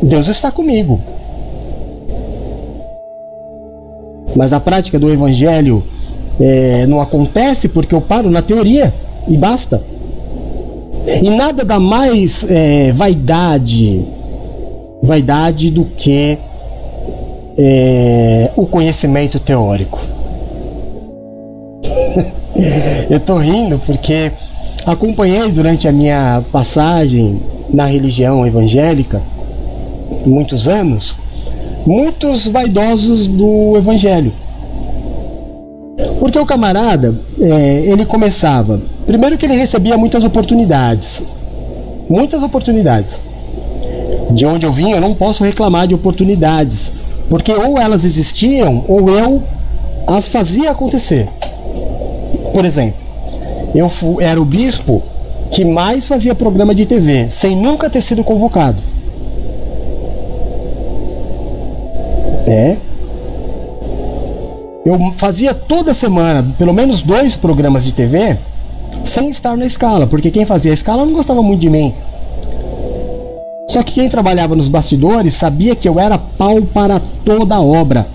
Deus 0.05 0.29
está 0.29 0.51
comigo. 0.51 1.01
Mas 4.37 4.53
a 4.53 4.61
prática 4.61 4.99
do 4.99 5.11
evangelho 5.11 5.83
é, 6.41 6.87
não 6.87 7.01
acontece 7.01 7.69
porque 7.69 7.95
eu 7.95 8.01
paro 8.01 8.31
na 8.31 8.43
teoria 8.43 8.93
e 9.27 9.37
basta. 9.37 9.83
E 11.23 11.31
nada 11.31 11.65
dá 11.65 11.81
mais 11.81 12.45
é, 12.49 12.93
vaidade, 12.93 14.05
vaidade 15.03 15.71
do 15.71 15.85
que 15.85 16.37
é, 17.57 18.51
o 18.57 18.67
conhecimento 18.67 19.39
teórico. 19.39 20.01
eu 23.09 23.21
tô 23.21 23.39
rindo 23.39 23.81
porque 23.87 24.31
acompanhei 24.85 25.51
durante 25.51 25.89
a 25.89 25.93
minha 25.93 26.43
passagem 26.53 27.41
na 27.73 27.87
religião 27.87 28.47
evangélica 28.47 29.23
muitos 30.27 30.69
anos 30.69 31.17
muitos 31.87 32.49
vaidosos 32.49 33.27
do 33.27 33.77
evangelho. 33.77 34.33
Porque 36.19 36.39
o 36.39 36.47
camarada, 36.47 37.15
é, 37.41 37.85
ele 37.87 38.05
começava. 38.05 38.81
Primeiro 39.07 39.37
que 39.37 39.45
ele 39.45 39.57
recebia 39.57 39.97
muitas 39.97 40.25
oportunidades. 40.25 41.23
Muitas 42.09 42.43
oportunidades. 42.43 43.21
De 44.31 44.47
onde 44.47 44.65
eu 44.65 44.73
vim, 44.73 44.91
eu 44.91 45.01
não 45.01 45.15
posso 45.15 45.45
reclamar 45.45 45.87
de 45.87 45.95
oportunidades, 45.95 46.93
porque 47.29 47.53
ou 47.53 47.79
elas 47.79 48.05
existiam 48.05 48.85
ou 48.89 49.11
eu 49.11 49.43
as 50.07 50.29
fazia 50.29 50.71
acontecer. 50.71 51.29
Por 52.53 52.65
exemplo, 52.65 52.99
eu 53.75 53.91
era 54.21 54.41
o 54.41 54.45
bispo 54.45 55.03
que 55.51 55.65
mais 55.65 56.09
fazia 56.09 56.35
programa 56.35 56.75
de 56.75 56.87
TV, 56.87 57.29
sem 57.31 57.55
nunca 57.55 57.91
ter 57.91 58.01
sido 58.01 58.25
convocado. 58.25 58.83
É. 62.47 62.77
Eu 64.85 64.99
fazia 65.17 65.55
toda 65.55 65.95
semana 65.95 66.47
pelo 66.59 66.73
menos 66.73 67.03
dois 67.03 67.37
programas 67.37 67.85
de 67.85 67.95
TV 67.95 68.37
sem 69.03 69.29
estar 69.29 69.57
na 69.57 69.65
escala, 69.65 70.07
porque 70.07 70.31
quem 70.31 70.45
fazia 70.45 70.71
a 70.71 70.75
escala 70.75 71.05
não 71.05 71.13
gostava 71.13 71.43
muito 71.43 71.61
de 71.61 71.71
mim. 71.71 71.95
Só 73.69 73.83
que 73.83 73.95
quem 73.95 74.09
trabalhava 74.09 74.55
nos 74.55 74.69
bastidores 74.69 75.35
sabia 75.35 75.75
que 75.75 75.89
eu 75.89 75.99
era 75.99 76.19
pau 76.19 76.61
para 76.63 77.01
toda 77.25 77.55
a 77.55 77.61
obra. 77.61 78.07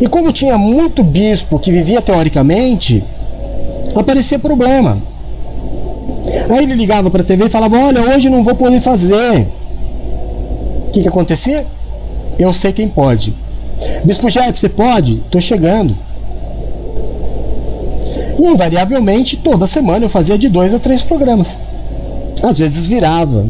E 0.00 0.08
como 0.08 0.32
tinha 0.32 0.58
muito 0.58 1.04
bispo 1.04 1.58
que 1.58 1.70
vivia 1.70 2.02
teoricamente, 2.02 3.02
aparecia 3.94 4.38
problema. 4.38 4.98
Aí 6.50 6.64
ele 6.64 6.74
ligava 6.74 7.10
para 7.10 7.22
a 7.22 7.24
TV 7.24 7.46
e 7.46 7.50
falava: 7.50 7.78
Olha, 7.78 8.02
hoje 8.02 8.28
não 8.28 8.42
vou 8.42 8.54
poder 8.54 8.80
fazer. 8.80 9.46
O 10.88 10.90
que, 10.92 11.02
que 11.02 11.08
acontecia? 11.08 11.64
Eu 12.38 12.52
sei 12.52 12.72
quem 12.72 12.88
pode. 12.88 13.32
Bispo 14.04 14.30
Jeff, 14.30 14.58
você 14.58 14.68
pode? 14.68 15.14
Estou 15.14 15.40
chegando. 15.40 15.94
E 18.38 18.42
invariavelmente, 18.42 19.36
toda 19.36 19.66
semana 19.66 20.04
eu 20.04 20.08
fazia 20.08 20.36
de 20.36 20.48
dois 20.48 20.74
a 20.74 20.78
três 20.78 21.02
programas. 21.02 21.58
Às 22.42 22.58
vezes 22.58 22.86
virava, 22.86 23.46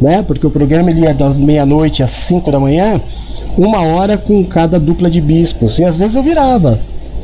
né? 0.00 0.22
Porque 0.22 0.46
o 0.46 0.50
programa 0.50 0.90
ele 0.90 1.02
ia 1.02 1.14
das 1.14 1.36
meia-noite 1.36 2.02
às 2.02 2.10
cinco 2.10 2.50
da 2.50 2.58
manhã, 2.58 3.00
uma 3.56 3.82
hora 3.82 4.18
com 4.18 4.44
cada 4.44 4.78
dupla 4.78 5.08
de 5.08 5.20
bispos. 5.20 5.78
E 5.78 5.84
às 5.84 5.96
vezes 5.96 6.14
eu 6.14 6.22
virava. 6.22 6.78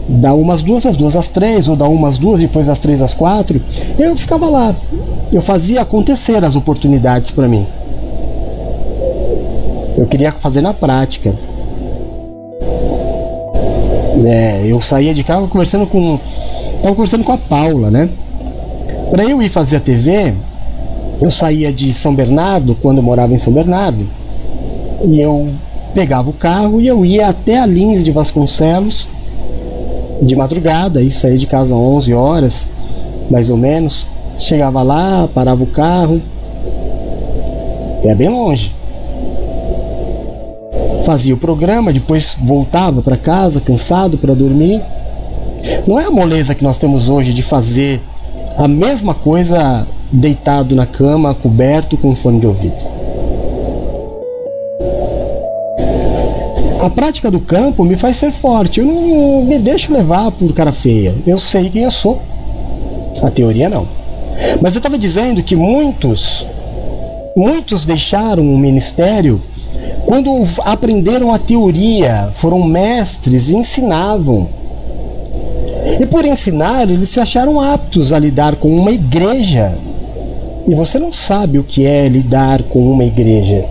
Da 0.06 0.34
umas 0.34 0.62
duas 0.62 0.84
às 0.84 0.96
duas 0.96 1.16
às 1.16 1.28
três, 1.28 1.66
ou 1.66 1.74
da 1.74 1.88
umas 1.88 2.18
duas, 2.18 2.40
depois 2.40 2.66
das 2.66 2.78
três 2.78 3.00
às 3.02 3.14
quatro. 3.14 3.60
Eu 3.98 4.14
ficava 4.16 4.48
lá. 4.48 4.74
Eu 5.32 5.42
fazia 5.42 5.80
acontecer 5.80 6.44
as 6.44 6.54
oportunidades 6.54 7.30
para 7.30 7.48
mim. 7.48 7.66
Eu 9.96 10.06
queria 10.06 10.32
fazer 10.32 10.60
na 10.60 10.74
prática. 10.74 11.34
É, 14.24 14.64
eu 14.66 14.80
saía 14.80 15.12
de 15.12 15.24
casa 15.24 15.46
conversando 15.48 15.86
com 15.86 16.18
Estava 16.84 16.96
conversando 16.96 17.24
com 17.24 17.32
a 17.32 17.38
Paula, 17.38 17.90
né? 17.90 18.10
Para 19.10 19.24
eu 19.24 19.40
ir 19.40 19.48
fazer 19.48 19.76
a 19.76 19.80
TV, 19.80 20.34
eu 21.18 21.30
saía 21.30 21.72
de 21.72 21.90
São 21.94 22.14
Bernardo, 22.14 22.76
quando 22.82 22.98
eu 22.98 23.02
morava 23.02 23.32
em 23.32 23.38
São 23.38 23.50
Bernardo, 23.54 24.06
e 25.02 25.18
eu 25.18 25.48
pegava 25.94 26.28
o 26.28 26.34
carro 26.34 26.82
e 26.82 26.86
eu 26.86 27.06
ia 27.06 27.28
até 27.28 27.58
a 27.58 27.64
Lins 27.64 28.04
de 28.04 28.12
Vasconcelos 28.12 29.08
de 30.20 30.36
madrugada, 30.36 31.00
isso 31.00 31.26
aí 31.26 31.38
de 31.38 31.46
casa 31.46 31.74
às 31.74 31.80
11 31.80 32.12
horas, 32.12 32.66
mais 33.30 33.48
ou 33.48 33.56
menos. 33.56 34.06
Chegava 34.38 34.82
lá, 34.82 35.26
parava 35.32 35.62
o 35.62 35.66
carro, 35.66 36.20
é 38.04 38.14
bem 38.14 38.28
longe. 38.28 38.72
Fazia 41.04 41.34
o 41.34 41.38
programa, 41.38 41.92
depois 41.92 42.36
voltava 42.40 43.02
para 43.02 43.16
casa 43.16 43.60
cansado 43.60 44.16
para 44.16 44.34
dormir. 44.34 44.80
Não 45.86 46.00
é 46.00 46.06
a 46.06 46.10
moleza 46.10 46.54
que 46.54 46.64
nós 46.64 46.78
temos 46.78 47.10
hoje 47.10 47.34
de 47.34 47.42
fazer 47.42 48.00
a 48.56 48.66
mesma 48.66 49.14
coisa 49.14 49.86
deitado 50.10 50.74
na 50.74 50.86
cama, 50.86 51.34
coberto 51.34 51.98
com 51.98 52.16
fone 52.16 52.40
de 52.40 52.46
ouvido. 52.46 52.94
A 56.82 56.88
prática 56.88 57.30
do 57.30 57.40
campo 57.40 57.84
me 57.84 57.96
faz 57.96 58.16
ser 58.16 58.32
forte. 58.32 58.80
Eu 58.80 58.86
não 58.86 59.44
me 59.44 59.58
deixo 59.58 59.92
levar 59.92 60.30
por 60.30 60.52
cara 60.54 60.72
feia. 60.72 61.14
Eu 61.26 61.36
sei 61.36 61.68
quem 61.68 61.82
eu 61.82 61.90
sou. 61.90 62.20
A 63.22 63.30
teoria 63.30 63.68
não. 63.68 63.86
Mas 64.60 64.74
eu 64.74 64.78
estava 64.78 64.98
dizendo 64.98 65.42
que 65.42 65.56
muitos, 65.56 66.46
muitos 67.36 67.84
deixaram 67.84 68.42
o 68.42 68.58
ministério 68.58 69.40
quando 70.06 70.46
aprenderam 70.64 71.32
a 71.32 71.38
teoria, 71.38 72.28
foram 72.34 72.62
mestres, 72.62 73.48
ensinavam. 73.48 74.46
E 76.00 76.06
por 76.06 76.24
ensinar, 76.24 76.88
eles 76.88 77.08
se 77.08 77.20
acharam 77.20 77.60
aptos 77.60 78.12
a 78.12 78.18
lidar 78.18 78.56
com 78.56 78.68
uma 78.68 78.90
igreja. 78.90 79.72
E 80.66 80.74
você 80.74 80.98
não 80.98 81.12
sabe 81.12 81.58
o 81.58 81.64
que 81.64 81.86
é 81.86 82.08
lidar 82.08 82.62
com 82.64 82.90
uma 82.90 83.04
igreja. 83.04 83.64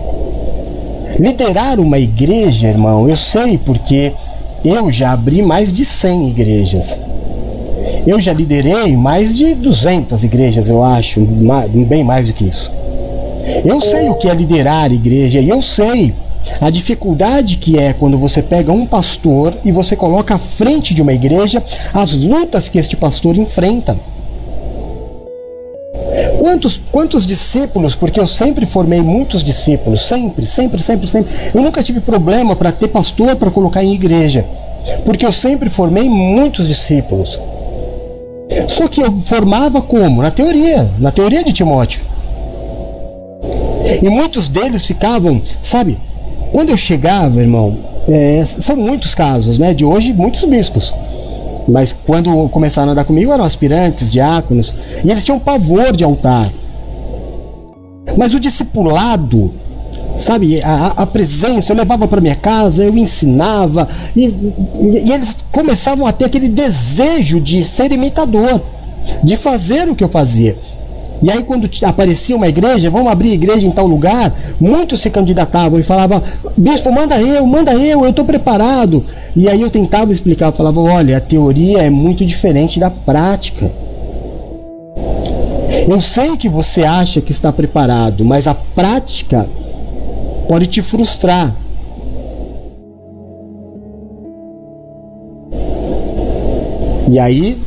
Liderar 1.18 1.78
uma 1.78 1.98
igreja, 1.98 2.68
irmão, 2.68 3.08
eu 3.08 3.16
sei 3.16 3.58
porque 3.58 4.12
eu 4.64 4.90
já 4.90 5.12
abri 5.12 5.42
mais 5.42 5.72
de 5.72 5.84
100 5.84 6.30
igrejas. 6.30 6.98
Eu 8.06 8.20
já 8.20 8.32
liderei 8.32 8.96
mais 8.96 9.36
de 9.36 9.54
200 9.54 10.24
igrejas, 10.24 10.68
eu 10.68 10.82
acho, 10.82 11.20
bem 11.88 12.02
mais 12.02 12.28
do 12.28 12.34
que 12.34 12.44
isso. 12.44 12.72
Eu 13.64 13.80
sei 13.80 14.08
o 14.08 14.14
que 14.14 14.28
é 14.28 14.34
liderar 14.34 14.92
igreja 14.92 15.40
e 15.40 15.48
eu 15.48 15.60
sei 15.62 16.12
a 16.60 16.70
dificuldade 16.70 17.56
que 17.56 17.78
é 17.78 17.92
quando 17.92 18.18
você 18.18 18.42
pega 18.42 18.72
um 18.72 18.86
pastor 18.86 19.54
e 19.64 19.72
você 19.72 19.96
coloca 19.96 20.34
à 20.34 20.38
frente 20.38 20.94
de 20.94 21.02
uma 21.02 21.12
igreja 21.12 21.62
as 21.92 22.12
lutas 22.14 22.68
que 22.68 22.78
este 22.78 22.96
pastor 22.96 23.36
enfrenta. 23.36 23.96
Quantos, 26.38 26.80
quantos 26.92 27.26
discípulos, 27.26 27.94
porque 27.94 28.20
eu 28.20 28.26
sempre 28.26 28.66
formei 28.66 29.00
muitos 29.00 29.42
discípulos, 29.42 30.02
sempre, 30.02 30.44
sempre, 30.46 30.80
sempre, 30.80 31.06
sempre. 31.06 31.34
Eu 31.54 31.62
nunca 31.62 31.82
tive 31.82 32.00
problema 32.00 32.54
para 32.54 32.70
ter 32.70 32.88
pastor 32.88 33.34
para 33.36 33.50
colocar 33.50 33.82
em 33.82 33.94
igreja, 33.94 34.44
porque 35.04 35.24
eu 35.24 35.32
sempre 35.32 35.70
formei 35.70 36.08
muitos 36.08 36.68
discípulos. 36.68 37.40
Só 38.68 38.86
que 38.88 39.00
eu 39.00 39.20
formava 39.22 39.80
como? 39.80 40.22
Na 40.22 40.30
teoria, 40.30 40.88
na 40.98 41.10
teoria 41.10 41.42
de 41.42 41.52
Timóteo. 41.52 42.02
E 44.02 44.08
muitos 44.08 44.48
deles 44.48 44.86
ficavam, 44.86 45.40
sabe, 45.62 45.98
quando 46.54 46.68
eu 46.68 46.76
chegava, 46.76 47.40
irmão, 47.40 47.76
é, 48.06 48.44
são 48.44 48.76
muitos 48.76 49.12
casos, 49.12 49.58
né? 49.58 49.74
De 49.74 49.84
hoje, 49.84 50.12
muitos 50.12 50.44
bispos. 50.44 50.94
Mas 51.66 51.92
quando 51.92 52.48
começaram 52.50 52.90
a 52.90 52.92
andar 52.92 53.04
comigo 53.04 53.32
eram 53.32 53.42
aspirantes, 53.42 54.12
diáconos, 54.12 54.72
e 55.04 55.10
eles 55.10 55.24
tinham 55.24 55.40
pavor 55.40 55.90
de 55.96 56.04
altar. 56.04 56.48
Mas 58.16 58.34
o 58.34 58.38
discipulado, 58.38 59.52
sabe, 60.16 60.62
a, 60.62 60.92
a 60.98 61.04
presença, 61.04 61.72
eu 61.72 61.76
levava 61.76 62.06
para 62.06 62.20
minha 62.20 62.36
casa, 62.36 62.84
eu 62.84 62.96
ensinava, 62.96 63.88
e, 64.14 64.26
e, 64.26 65.02
e 65.06 65.12
eles 65.12 65.38
começavam 65.50 66.06
a 66.06 66.12
ter 66.12 66.26
aquele 66.26 66.48
desejo 66.48 67.40
de 67.40 67.64
ser 67.64 67.90
imitador, 67.90 68.60
de 69.24 69.36
fazer 69.36 69.88
o 69.88 69.96
que 69.96 70.04
eu 70.04 70.08
fazia. 70.08 70.56
E 71.22 71.30
aí, 71.30 71.42
quando 71.42 71.68
aparecia 71.84 72.36
uma 72.36 72.48
igreja, 72.48 72.90
vamos 72.90 73.10
abrir 73.10 73.32
igreja 73.32 73.66
em 73.66 73.70
tal 73.70 73.86
lugar, 73.86 74.34
muitos 74.60 75.00
se 75.00 75.10
candidatavam 75.10 75.78
e 75.78 75.82
falavam: 75.82 76.22
Bispo, 76.56 76.92
manda 76.92 77.20
eu, 77.20 77.46
manda 77.46 77.72
eu, 77.74 78.04
eu 78.04 78.10
estou 78.10 78.24
preparado. 78.24 79.04
E 79.34 79.48
aí 79.48 79.60
eu 79.60 79.70
tentava 79.70 80.12
explicar, 80.12 80.46
eu 80.46 80.52
falava: 80.52 80.80
olha, 80.80 81.16
a 81.16 81.20
teoria 81.20 81.82
é 81.82 81.90
muito 81.90 82.24
diferente 82.26 82.78
da 82.78 82.90
prática. 82.90 83.70
Eu 85.88 86.00
sei 86.00 86.36
que 86.36 86.48
você 86.48 86.82
acha 86.82 87.20
que 87.20 87.32
está 87.32 87.52
preparado, 87.52 88.24
mas 88.24 88.46
a 88.46 88.54
prática 88.54 89.46
pode 90.48 90.66
te 90.66 90.82
frustrar. 90.82 91.54
E 97.10 97.18
aí 97.18 97.58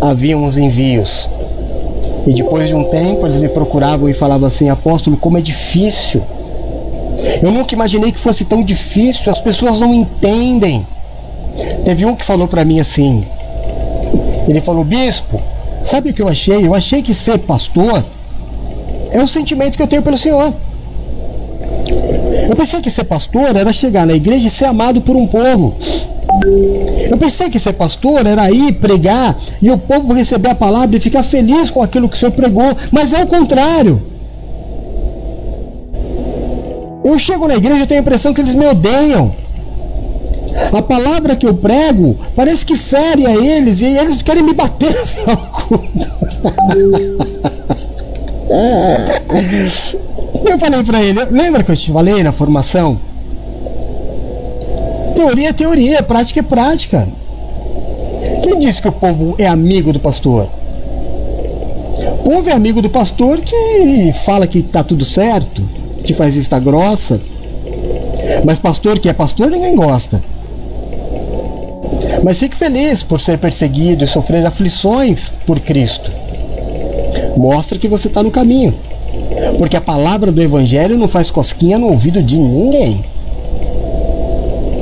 haviam 0.00 0.44
os 0.44 0.58
envios 0.58 1.28
e 2.26 2.32
depois 2.32 2.68
de 2.68 2.74
um 2.74 2.84
tempo 2.84 3.26
eles 3.26 3.38
me 3.38 3.48
procuravam 3.48 4.08
e 4.08 4.14
falavam 4.14 4.48
assim: 4.48 4.68
Apóstolo, 4.68 5.16
como 5.16 5.38
é 5.38 5.40
difícil. 5.40 6.22
Eu 7.42 7.50
nunca 7.50 7.74
imaginei 7.74 8.12
que 8.12 8.18
fosse 8.18 8.44
tão 8.44 8.62
difícil, 8.62 9.30
as 9.30 9.40
pessoas 9.40 9.80
não 9.80 9.92
entendem. 9.92 10.86
Teve 11.84 12.04
um 12.04 12.14
que 12.14 12.24
falou 12.24 12.48
para 12.48 12.64
mim 12.64 12.80
assim: 12.80 13.24
Ele 14.48 14.60
falou, 14.60 14.84
Bispo, 14.84 15.40
sabe 15.82 16.10
o 16.10 16.14
que 16.14 16.22
eu 16.22 16.28
achei? 16.28 16.66
Eu 16.66 16.74
achei 16.74 17.02
que 17.02 17.14
ser 17.14 17.38
pastor 17.38 18.04
é 19.10 19.22
o 19.22 19.26
sentimento 19.26 19.76
que 19.76 19.82
eu 19.82 19.86
tenho 19.86 20.02
pelo 20.02 20.16
Senhor. 20.16 20.52
Eu 22.48 22.56
pensei 22.56 22.80
que 22.80 22.90
ser 22.90 23.04
pastor 23.04 23.54
era 23.54 23.72
chegar 23.72 24.06
na 24.06 24.14
igreja 24.14 24.48
e 24.48 24.50
ser 24.50 24.64
amado 24.64 25.00
por 25.00 25.16
um 25.16 25.26
povo. 25.26 25.74
Eu 27.10 27.16
pensei 27.16 27.48
que 27.48 27.58
ser 27.58 27.74
pastor 27.74 28.26
era 28.26 28.50
ir 28.50 28.72
pregar 28.74 29.36
e 29.62 29.70
o 29.70 29.78
povo 29.78 30.12
receber 30.12 30.50
a 30.50 30.54
palavra 30.54 30.96
e 30.96 31.00
ficar 31.00 31.22
feliz 31.22 31.70
com 31.70 31.82
aquilo 31.82 32.08
que 32.08 32.16
o 32.16 32.18
Senhor 32.18 32.32
pregou, 32.32 32.76
mas 32.90 33.12
é 33.12 33.22
o 33.22 33.26
contrário. 33.26 34.02
Eu 37.04 37.18
chego 37.18 37.46
na 37.46 37.56
igreja 37.56 37.84
e 37.84 37.86
tenho 37.86 38.00
a 38.00 38.02
impressão 38.02 38.32
que 38.32 38.40
eles 38.40 38.54
me 38.54 38.66
odeiam. 38.66 39.32
A 40.72 40.80
palavra 40.82 41.36
que 41.36 41.46
eu 41.46 41.54
prego 41.54 42.16
parece 42.34 42.64
que 42.64 42.76
fere 42.76 43.26
a 43.26 43.34
eles 43.34 43.80
e 43.80 43.86
eles 43.86 44.22
querem 44.22 44.42
me 44.42 44.54
bater 44.54 44.94
no 45.26 45.84
Eu 50.44 50.58
falei 50.58 50.84
para 50.84 51.02
ele, 51.02 51.24
lembra 51.30 51.62
que 51.62 51.70
eu 51.72 51.76
te 51.76 51.90
falei 51.90 52.22
na 52.22 52.32
formação? 52.32 52.98
Teoria 55.14 55.48
é 55.50 55.52
teoria, 55.52 56.02
prática 56.02 56.40
é 56.40 56.42
prática. 56.42 57.06
Quem 58.42 58.58
disse 58.58 58.82
que 58.82 58.88
o 58.88 58.92
povo 58.92 59.34
é 59.38 59.46
amigo 59.46 59.92
do 59.92 60.00
pastor? 60.00 60.48
O 62.20 62.30
povo 62.30 62.48
é 62.48 62.52
amigo 62.52 62.82
do 62.82 62.90
pastor 62.90 63.40
que 63.40 64.12
fala 64.24 64.46
que 64.46 64.62
tá 64.62 64.82
tudo 64.82 65.04
certo, 65.04 65.62
que 66.04 66.12
faz 66.12 66.34
vista 66.34 66.58
grossa. 66.58 67.20
Mas 68.44 68.58
pastor 68.58 68.98
que 68.98 69.08
é 69.08 69.12
pastor 69.12 69.50
ninguém 69.50 69.74
gosta. 69.74 70.20
Mas 72.22 72.38
fique 72.38 72.56
feliz 72.56 73.02
por 73.02 73.20
ser 73.20 73.38
perseguido 73.38 74.02
e 74.02 74.06
sofrer 74.06 74.44
aflições 74.44 75.30
por 75.46 75.60
Cristo. 75.60 76.10
Mostra 77.36 77.78
que 77.78 77.88
você 77.88 78.08
está 78.08 78.22
no 78.22 78.30
caminho. 78.30 78.74
Porque 79.58 79.76
a 79.76 79.80
palavra 79.80 80.32
do 80.32 80.42
Evangelho 80.42 80.98
não 80.98 81.06
faz 81.06 81.30
cosquinha 81.30 81.78
no 81.78 81.88
ouvido 81.88 82.22
de 82.22 82.38
ninguém. 82.38 83.04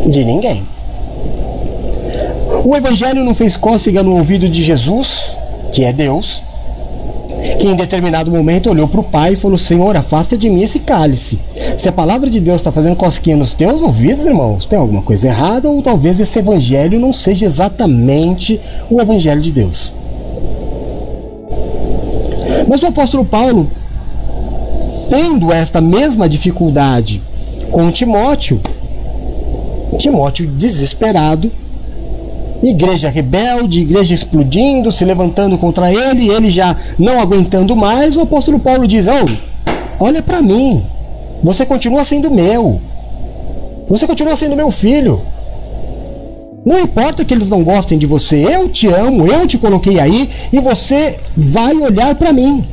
De 0.07 0.25
ninguém. 0.25 0.63
O 2.65 2.77
Evangelho 2.77 3.25
não 3.25 3.35
fez 3.35 3.57
cócega 3.57 4.03
no 4.03 4.17
ouvido 4.17 4.49
de 4.49 4.63
Jesus, 4.63 5.37
que 5.73 5.85
é 5.85 5.93
Deus, 5.93 6.43
que 7.59 7.67
em 7.67 7.75
determinado 7.75 8.31
momento 8.31 8.71
olhou 8.71 8.87
para 8.87 9.01
o 9.01 9.05
Pai 9.05 9.33
e 9.33 9.37
falou: 9.37 9.59
Senhor, 9.59 9.97
afasta 9.97 10.37
de 10.37 10.49
mim 10.49 10.63
esse 10.63 10.79
cálice. 10.79 11.39
Se 11.77 11.89
a 11.89 11.93
palavra 11.93 12.31
de 12.31 12.39
Deus 12.39 12.57
está 12.57 12.71
fazendo 12.71 12.95
cosquinha 12.95 13.37
nos 13.37 13.53
teus 13.53 13.83
ouvidos, 13.83 14.25
irmãos, 14.25 14.65
tem 14.65 14.79
alguma 14.79 15.03
coisa 15.03 15.27
errada 15.27 15.69
ou 15.69 15.83
talvez 15.83 16.21
esse 16.21 16.39
Evangelho 16.39 17.01
não 17.01 17.13
seja 17.13 17.47
exatamente 17.47 18.61
o 18.89 19.01
Evangelho 19.01 19.41
de 19.41 19.51
Deus. 19.51 19.93
Mas 22.69 22.83
o 22.83 22.87
apóstolo 22.87 23.25
Paulo, 23.25 23.69
tendo 25.11 25.53
esta 25.53 25.81
mesma 25.81 26.29
dificuldade 26.29 27.21
com 27.71 27.91
Timóteo, 27.91 28.61
Timóteo 29.99 30.47
desesperado, 30.47 31.51
igreja 32.63 33.09
rebelde, 33.09 33.83
igreja 33.83 34.15
explodindo, 34.15 34.91
se 34.91 35.05
levantando 35.05 35.59
contra 35.59 35.93
ele, 35.93 36.29
ele 36.29 36.51
já 36.51 36.77
não 36.99 37.21
aguentando 37.21 37.77
mais, 37.77 38.17
o 38.17 38.23
apóstolo 38.23 38.59
Paulo 38.59 38.87
diz: 38.87 39.07
Olha 39.99 40.23
para 40.23 40.41
mim, 40.41 40.83
você 41.43 41.67
continua 41.67 42.05
sendo 42.05 42.31
meu, 42.31 42.81
você 43.89 44.07
continua 44.07 44.37
sendo 44.37 44.57
meu 44.57 44.71
filho. 44.71 45.21
Não 46.65 46.79
importa 46.79 47.25
que 47.25 47.35
eles 47.35 47.51
não 47.51 47.65
gostem 47.65 47.99
de 47.99 48.07
você, 48.07 48.45
eu 48.45 48.69
te 48.69 48.87
amo, 48.87 49.27
eu 49.27 49.49
te 49.49 49.59
coloquei 49.59 49.99
aí 49.99 50.29
e 50.53 50.61
você 50.61 51.19
vai 51.37 51.75
olhar 51.75 52.15
para 52.15 52.33
mim. 52.33 52.65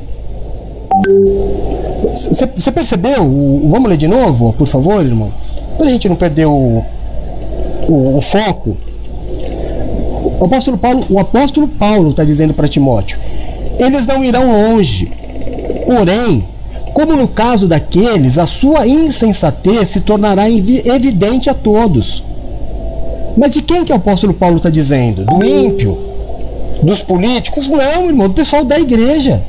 Você 2.55 2.71
percebeu? 2.71 3.23
Vamos 3.67 3.89
ler 3.89 3.97
de 3.97 4.07
novo, 4.07 4.53
por 4.53 4.67
favor, 4.67 5.03
irmão? 5.03 5.31
Para 5.75 5.87
a 5.87 5.89
gente 5.89 6.07
não 6.07 6.15
perder 6.15 6.45
o, 6.45 6.83
o, 7.89 8.17
o 8.17 8.21
foco. 8.21 8.77
O 10.39 10.45
apóstolo 10.45 10.77
Paulo, 10.77 11.05
o 11.09 11.19
apóstolo 11.19 11.67
Paulo 11.67 12.11
está 12.11 12.23
dizendo 12.23 12.53
para 12.53 12.67
Timóteo: 12.67 13.17
eles 13.79 14.05
não 14.07 14.23
irão 14.23 14.51
longe. 14.51 15.11
Porém, 15.85 16.43
como 16.93 17.15
no 17.15 17.27
caso 17.27 17.67
daqueles, 17.67 18.37
a 18.37 18.45
sua 18.45 18.87
insensatez 18.87 19.89
se 19.89 20.01
tornará 20.01 20.49
evidente 20.49 21.49
a 21.49 21.53
todos. 21.53 22.23
Mas 23.37 23.51
de 23.51 23.61
quem 23.61 23.85
que 23.85 23.91
o 23.91 23.95
apóstolo 23.95 24.33
Paulo 24.33 24.57
está 24.57 24.69
dizendo? 24.69 25.23
Do 25.23 25.45
ímpio? 25.45 25.97
Dos 26.83 27.01
políticos? 27.01 27.69
Não, 27.69 28.07
irmão, 28.07 28.27
do 28.27 28.33
pessoal 28.33 28.63
da 28.63 28.79
igreja. 28.79 29.41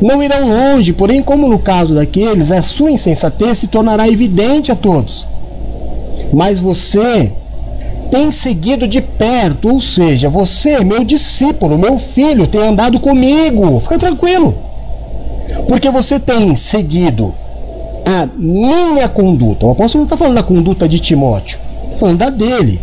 Não 0.00 0.22
irão 0.22 0.48
longe, 0.48 0.92
porém, 0.92 1.22
como 1.22 1.48
no 1.48 1.58
caso 1.58 1.94
daqueles, 1.94 2.50
a 2.50 2.62
sua 2.62 2.90
insensatez 2.90 3.58
se 3.58 3.66
tornará 3.66 4.08
evidente 4.08 4.70
a 4.70 4.76
todos. 4.76 5.26
Mas 6.32 6.60
você 6.60 7.32
tem 8.10 8.30
seguido 8.30 8.88
de 8.88 9.00
perto, 9.00 9.68
ou 9.68 9.80
seja, 9.80 10.28
você, 10.28 10.82
meu 10.84 11.04
discípulo, 11.04 11.78
meu 11.78 11.98
filho, 11.98 12.46
tem 12.46 12.60
andado 12.60 12.98
comigo. 12.98 13.80
Fica 13.80 13.98
tranquilo. 13.98 14.54
Porque 15.66 15.90
você 15.90 16.18
tem 16.18 16.56
seguido 16.56 17.34
a 18.04 18.26
minha 18.36 19.08
conduta. 19.08 19.66
O 19.66 19.70
apóstolo 19.70 20.02
não 20.02 20.06
está 20.06 20.16
falando 20.16 20.36
da 20.36 20.42
conduta 20.42 20.88
de 20.88 20.98
Timóteo, 20.98 21.58
está 21.86 21.98
falando 21.98 22.18
da 22.18 22.30
dele. 22.30 22.80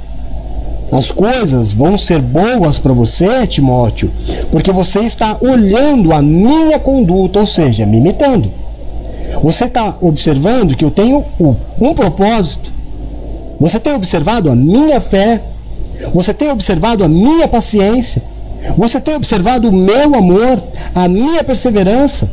As 0.92 1.10
coisas 1.10 1.74
vão 1.74 1.98
ser 1.98 2.22
boas 2.22 2.78
para 2.78 2.94
você, 2.94 3.48
Timóteo, 3.48 4.12
porque 4.52 4.72
você 4.72 5.00
está 5.00 5.36
olhando 5.42 6.14
a 6.14 6.22
minha 6.22 6.78
conduta, 6.80 7.40
ou 7.40 7.48
seja, 7.48 7.86
me 7.86 7.98
imitando. 7.98 8.52
Você 9.42 9.66
está 9.66 9.96
observando 10.00 10.76
que 10.76 10.86
eu 10.86 10.92
tenho 10.92 11.26
um 11.82 11.94
propósito 11.94 12.75
você 13.60 13.80
tem 13.80 13.94
observado 13.94 14.50
a 14.50 14.56
minha 14.56 15.00
fé? 15.00 15.42
Você 16.14 16.34
tem 16.34 16.52
observado 16.52 17.04
a 17.04 17.08
minha 17.08 17.48
paciência? 17.48 18.22
Você 18.78 19.00
tem 19.00 19.16
observado 19.16 19.70
o 19.70 19.72
meu 19.72 20.16
amor, 20.16 20.62
a 20.94 21.08
minha 21.08 21.44
perseverança, 21.44 22.30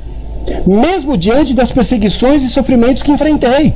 mesmo 0.66 1.16
diante 1.16 1.54
das 1.54 1.70
perseguições 1.70 2.42
e 2.42 2.48
sofrimentos 2.48 3.02
que 3.02 3.12
enfrentei? 3.12 3.72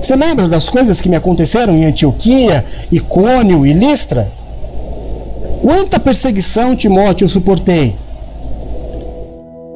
Você 0.00 0.16
lembra 0.16 0.48
das 0.48 0.68
coisas 0.68 1.00
que 1.00 1.08
me 1.08 1.16
aconteceram 1.16 1.74
em 1.76 1.84
Antioquia, 1.84 2.64
Icônio 2.90 3.66
e 3.66 3.72
Listra? 3.72 4.30
Quanta 5.62 5.98
perseguição, 5.98 6.76
Timóteo, 6.76 7.24
eu 7.24 7.28
suportei? 7.28 7.94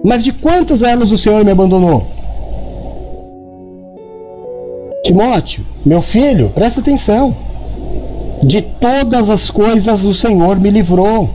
Mas 0.04 0.22
de 0.22 0.32
quantas 0.32 0.82
elas 0.82 1.10
o 1.12 1.18
Senhor 1.18 1.44
me 1.44 1.50
abandonou? 1.50 2.06
Timóteo, 5.08 5.64
meu 5.86 6.02
filho, 6.02 6.50
presta 6.54 6.80
atenção. 6.80 7.34
De 8.42 8.60
todas 8.60 9.30
as 9.30 9.50
coisas 9.50 10.04
o 10.04 10.12
Senhor 10.12 10.60
me 10.60 10.68
livrou. 10.68 11.30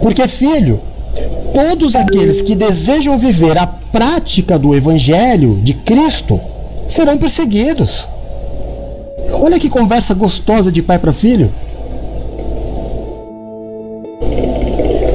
Porque, 0.00 0.28
filho, 0.28 0.78
todos 1.52 1.96
aqueles 1.96 2.42
que 2.42 2.54
desejam 2.54 3.18
viver 3.18 3.58
a 3.58 3.66
prática 3.66 4.56
do 4.56 4.72
Evangelho 4.72 5.56
de 5.64 5.74
Cristo 5.74 6.40
serão 6.86 7.18
perseguidos. 7.18 8.06
Olha 9.32 9.58
que 9.58 9.68
conversa 9.68 10.14
gostosa 10.14 10.70
de 10.70 10.80
pai 10.80 11.00
para 11.00 11.12
filho. 11.12 11.52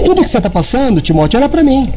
Tudo 0.04 0.24
que 0.24 0.30
você 0.30 0.40
está 0.40 0.50
passando, 0.50 1.00
Timóteo, 1.00 1.40
olha 1.40 1.48
para 1.48 1.64
mim. 1.64 1.90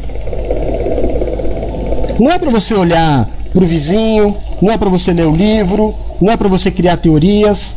Não 2.17 2.31
é 2.31 2.39
para 2.39 2.49
você 2.49 2.73
olhar 2.73 3.27
para 3.53 3.63
o 3.63 3.67
vizinho, 3.67 4.35
não 4.61 4.71
é 4.71 4.77
para 4.77 4.89
você 4.89 5.11
ler 5.13 5.27
o 5.27 5.35
livro, 5.35 5.93
não 6.19 6.31
é 6.31 6.37
para 6.37 6.47
você 6.47 6.71
criar 6.71 6.97
teorias. 6.97 7.75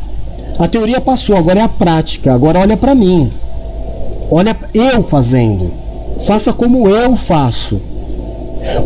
A 0.57 0.67
teoria 0.67 1.01
passou, 1.01 1.35
agora 1.35 1.59
é 1.59 1.63
a 1.63 1.69
prática. 1.69 2.33
Agora 2.33 2.59
olha 2.59 2.77
para 2.77 2.95
mim. 2.95 3.29
Olha 4.31 4.55
eu 4.73 5.03
fazendo. 5.03 5.71
Faça 6.25 6.53
como 6.53 6.87
eu 6.87 7.15
faço. 7.15 7.81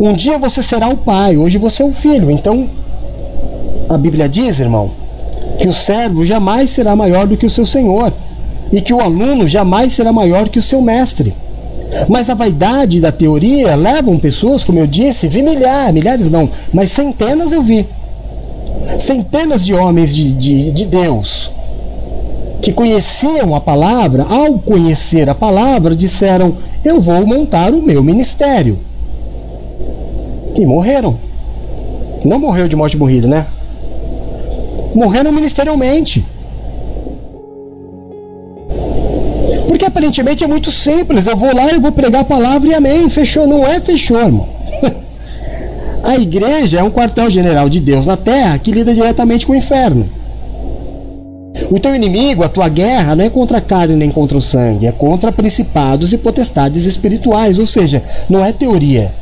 Um 0.00 0.12
dia 0.14 0.38
você 0.38 0.62
será 0.62 0.88
o 0.88 0.96
pai, 0.96 1.36
hoje 1.36 1.58
você 1.58 1.82
é 1.82 1.86
o 1.86 1.92
filho. 1.92 2.30
Então, 2.30 2.68
a 3.88 3.96
Bíblia 3.96 4.28
diz, 4.28 4.60
irmão, 4.60 4.90
que 5.58 5.68
o 5.68 5.72
servo 5.72 6.24
jamais 6.24 6.70
será 6.70 6.94
maior 6.96 7.26
do 7.26 7.36
que 7.36 7.46
o 7.46 7.50
seu 7.50 7.64
senhor 7.64 8.12
e 8.72 8.80
que 8.80 8.92
o 8.92 9.00
aluno 9.00 9.48
jamais 9.48 9.92
será 9.92 10.12
maior 10.12 10.48
que 10.48 10.58
o 10.58 10.62
seu 10.62 10.80
mestre. 10.80 11.34
Mas 12.08 12.30
a 12.30 12.34
vaidade 12.34 13.00
da 13.00 13.10
teoria 13.10 13.74
levam 13.74 14.18
pessoas, 14.18 14.64
como 14.64 14.78
eu 14.78 14.86
disse, 14.86 15.28
vi 15.28 15.42
milhares, 15.42 15.94
milhares 15.94 16.30
não, 16.30 16.48
mas 16.72 16.92
centenas 16.92 17.52
eu 17.52 17.62
vi. 17.62 17.86
Centenas 18.98 19.64
de 19.64 19.74
homens 19.74 20.14
de, 20.14 20.32
de, 20.32 20.72
de 20.72 20.86
Deus 20.86 21.50
que 22.60 22.72
conheciam 22.72 23.54
a 23.54 23.60
palavra, 23.60 24.24
ao 24.24 24.58
conhecer 24.58 25.28
a 25.28 25.34
palavra, 25.34 25.96
disseram: 25.96 26.56
Eu 26.84 27.00
vou 27.00 27.26
montar 27.26 27.72
o 27.72 27.82
meu 27.82 28.02
ministério. 28.02 28.78
E 30.54 30.66
morreram. 30.66 31.16
Não 32.24 32.38
morreu 32.38 32.68
de 32.68 32.76
morte 32.76 32.96
morrida, 32.96 33.26
né? 33.26 33.46
Morreram 34.94 35.32
ministerialmente. 35.32 36.24
Aparentemente 40.00 40.42
é 40.42 40.46
muito 40.46 40.70
simples. 40.70 41.26
Eu 41.26 41.36
vou 41.36 41.54
lá, 41.54 41.70
eu 41.70 41.80
vou 41.80 41.92
pregar 41.92 42.22
a 42.22 42.24
palavra 42.24 42.68
e 42.68 42.74
amém. 42.74 43.08
Fechou. 43.10 43.46
Não 43.46 43.66
é 43.66 43.78
fechou, 43.78 44.18
irmão. 44.18 44.48
a 46.02 46.16
igreja 46.16 46.80
é 46.80 46.82
um 46.82 46.90
quartel-general 46.90 47.68
de 47.68 47.80
Deus 47.80 48.06
na 48.06 48.16
terra 48.16 48.58
que 48.58 48.72
lida 48.72 48.94
diretamente 48.94 49.46
com 49.46 49.52
o 49.52 49.56
inferno. 49.56 50.08
O 51.70 51.78
teu 51.78 51.94
inimigo, 51.94 52.42
a 52.42 52.48
tua 52.48 52.68
guerra, 52.68 53.14
não 53.14 53.24
é 53.24 53.28
contra 53.28 53.58
a 53.58 53.60
carne 53.60 53.94
nem 53.94 54.10
contra 54.10 54.38
o 54.38 54.40
sangue, 54.40 54.86
é 54.86 54.92
contra 54.92 55.30
principados 55.30 56.12
e 56.12 56.18
potestades 56.18 56.86
espirituais, 56.86 57.58
ou 57.58 57.66
seja, 57.66 58.02
não 58.28 58.44
é 58.44 58.52
teoria. 58.52 59.12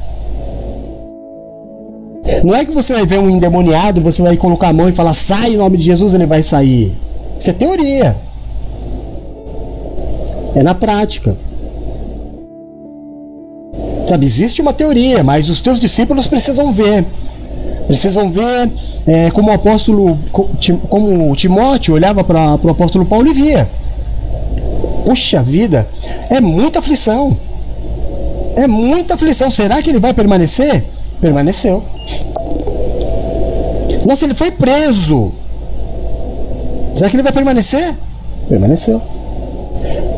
Não 2.44 2.54
é 2.54 2.64
que 2.64 2.70
você 2.70 2.92
vai 2.92 3.04
ver 3.04 3.18
um 3.18 3.28
endemoniado, 3.28 4.00
você 4.00 4.22
vai 4.22 4.36
colocar 4.36 4.68
a 4.68 4.72
mão 4.72 4.88
e 4.88 4.92
falar, 4.92 5.14
sai 5.14 5.54
em 5.54 5.56
nome 5.56 5.76
de 5.78 5.84
Jesus, 5.84 6.14
ele 6.14 6.26
vai 6.26 6.42
sair. 6.42 6.92
Isso 7.40 7.50
é 7.50 7.52
teoria 7.52 8.27
é 10.58 10.62
na 10.62 10.74
prática. 10.74 11.36
Sabe, 14.08 14.26
existe 14.26 14.60
uma 14.60 14.72
teoria, 14.72 15.22
mas 15.22 15.48
os 15.48 15.60
teus 15.60 15.78
discípulos 15.78 16.26
precisam 16.26 16.72
ver. 16.72 17.04
Precisam 17.86 18.28
ver 18.30 18.68
é, 19.06 19.30
como 19.30 19.50
o 19.50 19.54
apóstolo, 19.54 20.18
como 20.88 21.34
Timóteo 21.36 21.94
olhava 21.94 22.24
para 22.24 22.58
o 22.62 22.70
apóstolo 22.70 23.06
Paulo 23.06 23.28
e 23.28 23.32
via. 23.32 23.68
Puxa 25.04 25.42
vida, 25.42 25.86
é 26.28 26.40
muita 26.40 26.80
aflição. 26.80 27.36
É 28.56 28.66
muita 28.66 29.14
aflição. 29.14 29.48
Será 29.48 29.80
que 29.80 29.90
ele 29.90 30.00
vai 30.00 30.12
permanecer? 30.12 30.84
Permaneceu. 31.20 31.84
Nossa, 34.04 34.24
ele 34.24 34.34
foi 34.34 34.50
preso. 34.50 35.30
Será 36.96 37.08
que 37.08 37.14
ele 37.14 37.22
vai 37.22 37.32
permanecer? 37.32 37.94
Permaneceu. 38.48 39.00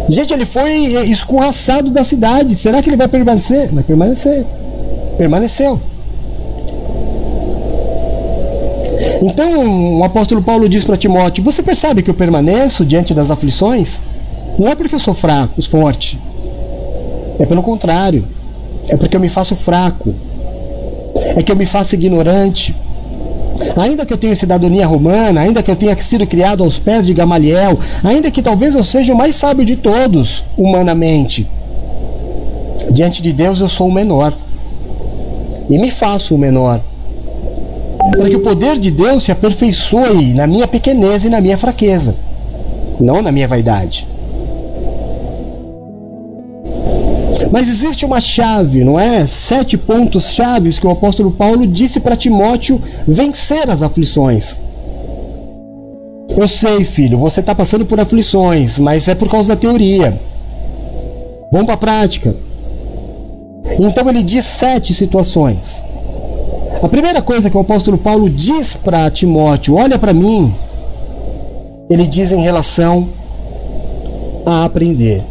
Gente, 0.09 0.33
ele 0.33 0.45
foi 0.45 0.73
escorraçado 1.11 1.91
da 1.91 2.03
cidade. 2.03 2.55
Será 2.57 2.83
que 2.83 2.89
ele 2.89 2.97
vai 2.97 3.09
permanecer? 3.09 3.69
Vai 3.73 3.85
permanecer. 3.85 4.45
Permaneceu. 5.17 5.81
Então 9.23 9.99
o 10.01 10.05
apóstolo 10.05 10.43
Paulo 10.43 10.69
diz 10.69 10.85
para 10.85 10.97
Timóteo: 10.97 11.45
Você 11.45 11.63
percebe 11.63 12.03
que 12.03 12.11
eu 12.11 12.15
permaneço 12.15 12.85
diante 12.85 13.13
das 13.13 13.31
aflições? 13.31 14.01
Não 14.59 14.69
é 14.69 14.75
porque 14.75 14.95
eu 14.95 14.99
sou 14.99 15.15
fraco, 15.15 15.61
forte. 15.63 16.19
É 17.39 17.47
pelo 17.47 17.63
contrário. 17.63 18.25
É 18.89 18.97
porque 18.97 19.17
eu 19.17 19.21
me 19.21 19.29
faço 19.29 19.55
fraco. 19.55 20.15
É 21.37 21.43
que 21.43 21.53
eu 21.53 21.57
me 21.57 21.67
faço 21.67 21.95
ignorante. 21.95 22.75
Ainda 23.77 24.07
que 24.07 24.13
eu 24.13 24.19
tenha 24.19 24.35
cidadania 24.35 24.87
romana, 24.87 25.41
ainda 25.41 25.63
que 25.63 25.71
eu 25.71 25.77
tenha 25.77 25.97
sido 26.01 26.27
criado 26.27 26.63
aos 26.63 26.79
pés 26.79 27.07
de 27.07 27.15
Gamaliel, 27.15 27.79
ainda 28.03 28.31
que 28.31 28.43
talvez 28.43 28.75
eu 28.75 28.83
seja 28.83 29.13
o 29.13 29.17
mais 29.17 29.37
sábio 29.37 29.65
de 29.65 29.77
todos, 29.77 30.45
humanamente, 30.57 31.47
diante 32.91 33.23
de 33.23 33.33
Deus 33.33 33.61
eu 33.61 33.69
sou 33.69 33.89
o 33.89 33.93
menor. 33.93 34.33
E 35.69 35.79
me 35.79 35.91
faço 35.91 36.35
o 36.35 36.39
menor. 36.39 36.81
Para 38.13 38.29
que 38.29 38.37
o 38.37 38.41
poder 38.41 38.79
de 38.79 38.91
Deus 38.91 39.23
se 39.23 39.31
aperfeiçoe 39.31 40.35
na 40.35 40.47
minha 40.47 40.67
pequenez 40.67 41.25
e 41.25 41.31
na 41.31 41.41
minha 41.41 41.57
fraqueza, 41.57 42.15
não 42.99 43.23
na 43.23 43.31
minha 43.31 43.47
vaidade. 43.47 44.10
Mas 47.51 47.69
existe 47.69 48.05
uma 48.05 48.21
chave, 48.21 48.85
não 48.85 48.99
é? 48.99 49.27
Sete 49.27 49.77
pontos 49.77 50.31
chaves 50.31 50.79
que 50.79 50.87
o 50.87 50.91
apóstolo 50.91 51.33
Paulo 51.33 51.67
disse 51.67 51.99
para 51.99 52.17
Timóteo 52.17 52.81
vencer 53.07 53.69
as 53.69 53.83
aflições. 53.83 54.57
Eu 56.37 56.47
sei, 56.47 56.85
filho, 56.85 57.19
você 57.19 57.41
está 57.41 57.55
passando 57.55 57.85
por 57.85 57.99
aflições, 57.99 58.79
mas 58.79 59.09
é 59.09 59.15
por 59.15 59.29
causa 59.29 59.49
da 59.49 59.57
teoria. 59.57 60.19
Vamos 61.51 61.67
para 61.67 61.75
a 61.75 61.79
prática. 61.79 62.35
Então 63.79 64.09
ele 64.09 64.23
diz 64.23 64.45
sete 64.45 64.95
situações. 64.95 65.83
A 66.83 66.89
primeira 66.89 67.21
coisa 67.21 67.51
que 67.51 67.57
o 67.57 67.61
apóstolo 67.61 67.99
Paulo 67.99 68.31
diz 68.31 68.77
para 68.77 69.11
Timóteo, 69.11 69.75
olha 69.75 69.99
para 69.99 70.15
mim, 70.15 70.55
ele 71.91 72.07
diz 72.07 72.31
em 72.31 72.41
relação 72.41 73.09
a 74.47 74.65
aprender. 74.65 75.23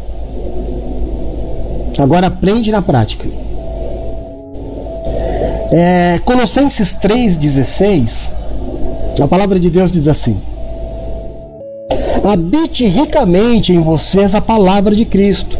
Agora 2.00 2.28
aprende 2.28 2.72
na 2.72 2.80
prática. 2.80 3.28
É, 5.70 6.18
Colossenses 6.24 6.96
3,16, 6.96 8.32
a 9.22 9.28
palavra 9.28 9.60
de 9.60 9.68
Deus 9.70 9.90
diz 9.92 10.08
assim: 10.08 10.40
Habite 12.24 12.86
ricamente 12.86 13.72
em 13.72 13.80
vocês 13.80 14.34
a 14.34 14.40
palavra 14.40 14.94
de 14.94 15.04
Cristo. 15.04 15.58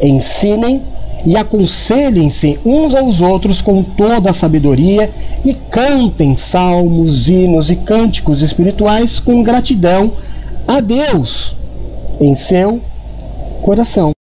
Ensinem 0.00 0.80
e 1.26 1.36
aconselhem-se 1.36 2.60
uns 2.64 2.94
aos 2.94 3.20
outros 3.20 3.60
com 3.60 3.82
toda 3.82 4.30
a 4.30 4.34
sabedoria 4.34 5.10
e 5.44 5.52
cantem 5.52 6.36
salmos, 6.36 7.28
hinos 7.28 7.68
e 7.68 7.76
cânticos 7.76 8.42
espirituais 8.42 9.18
com 9.18 9.42
gratidão 9.42 10.12
a 10.66 10.80
Deus 10.80 11.56
em 12.20 12.36
seu 12.36 12.80
coração. 13.62 14.17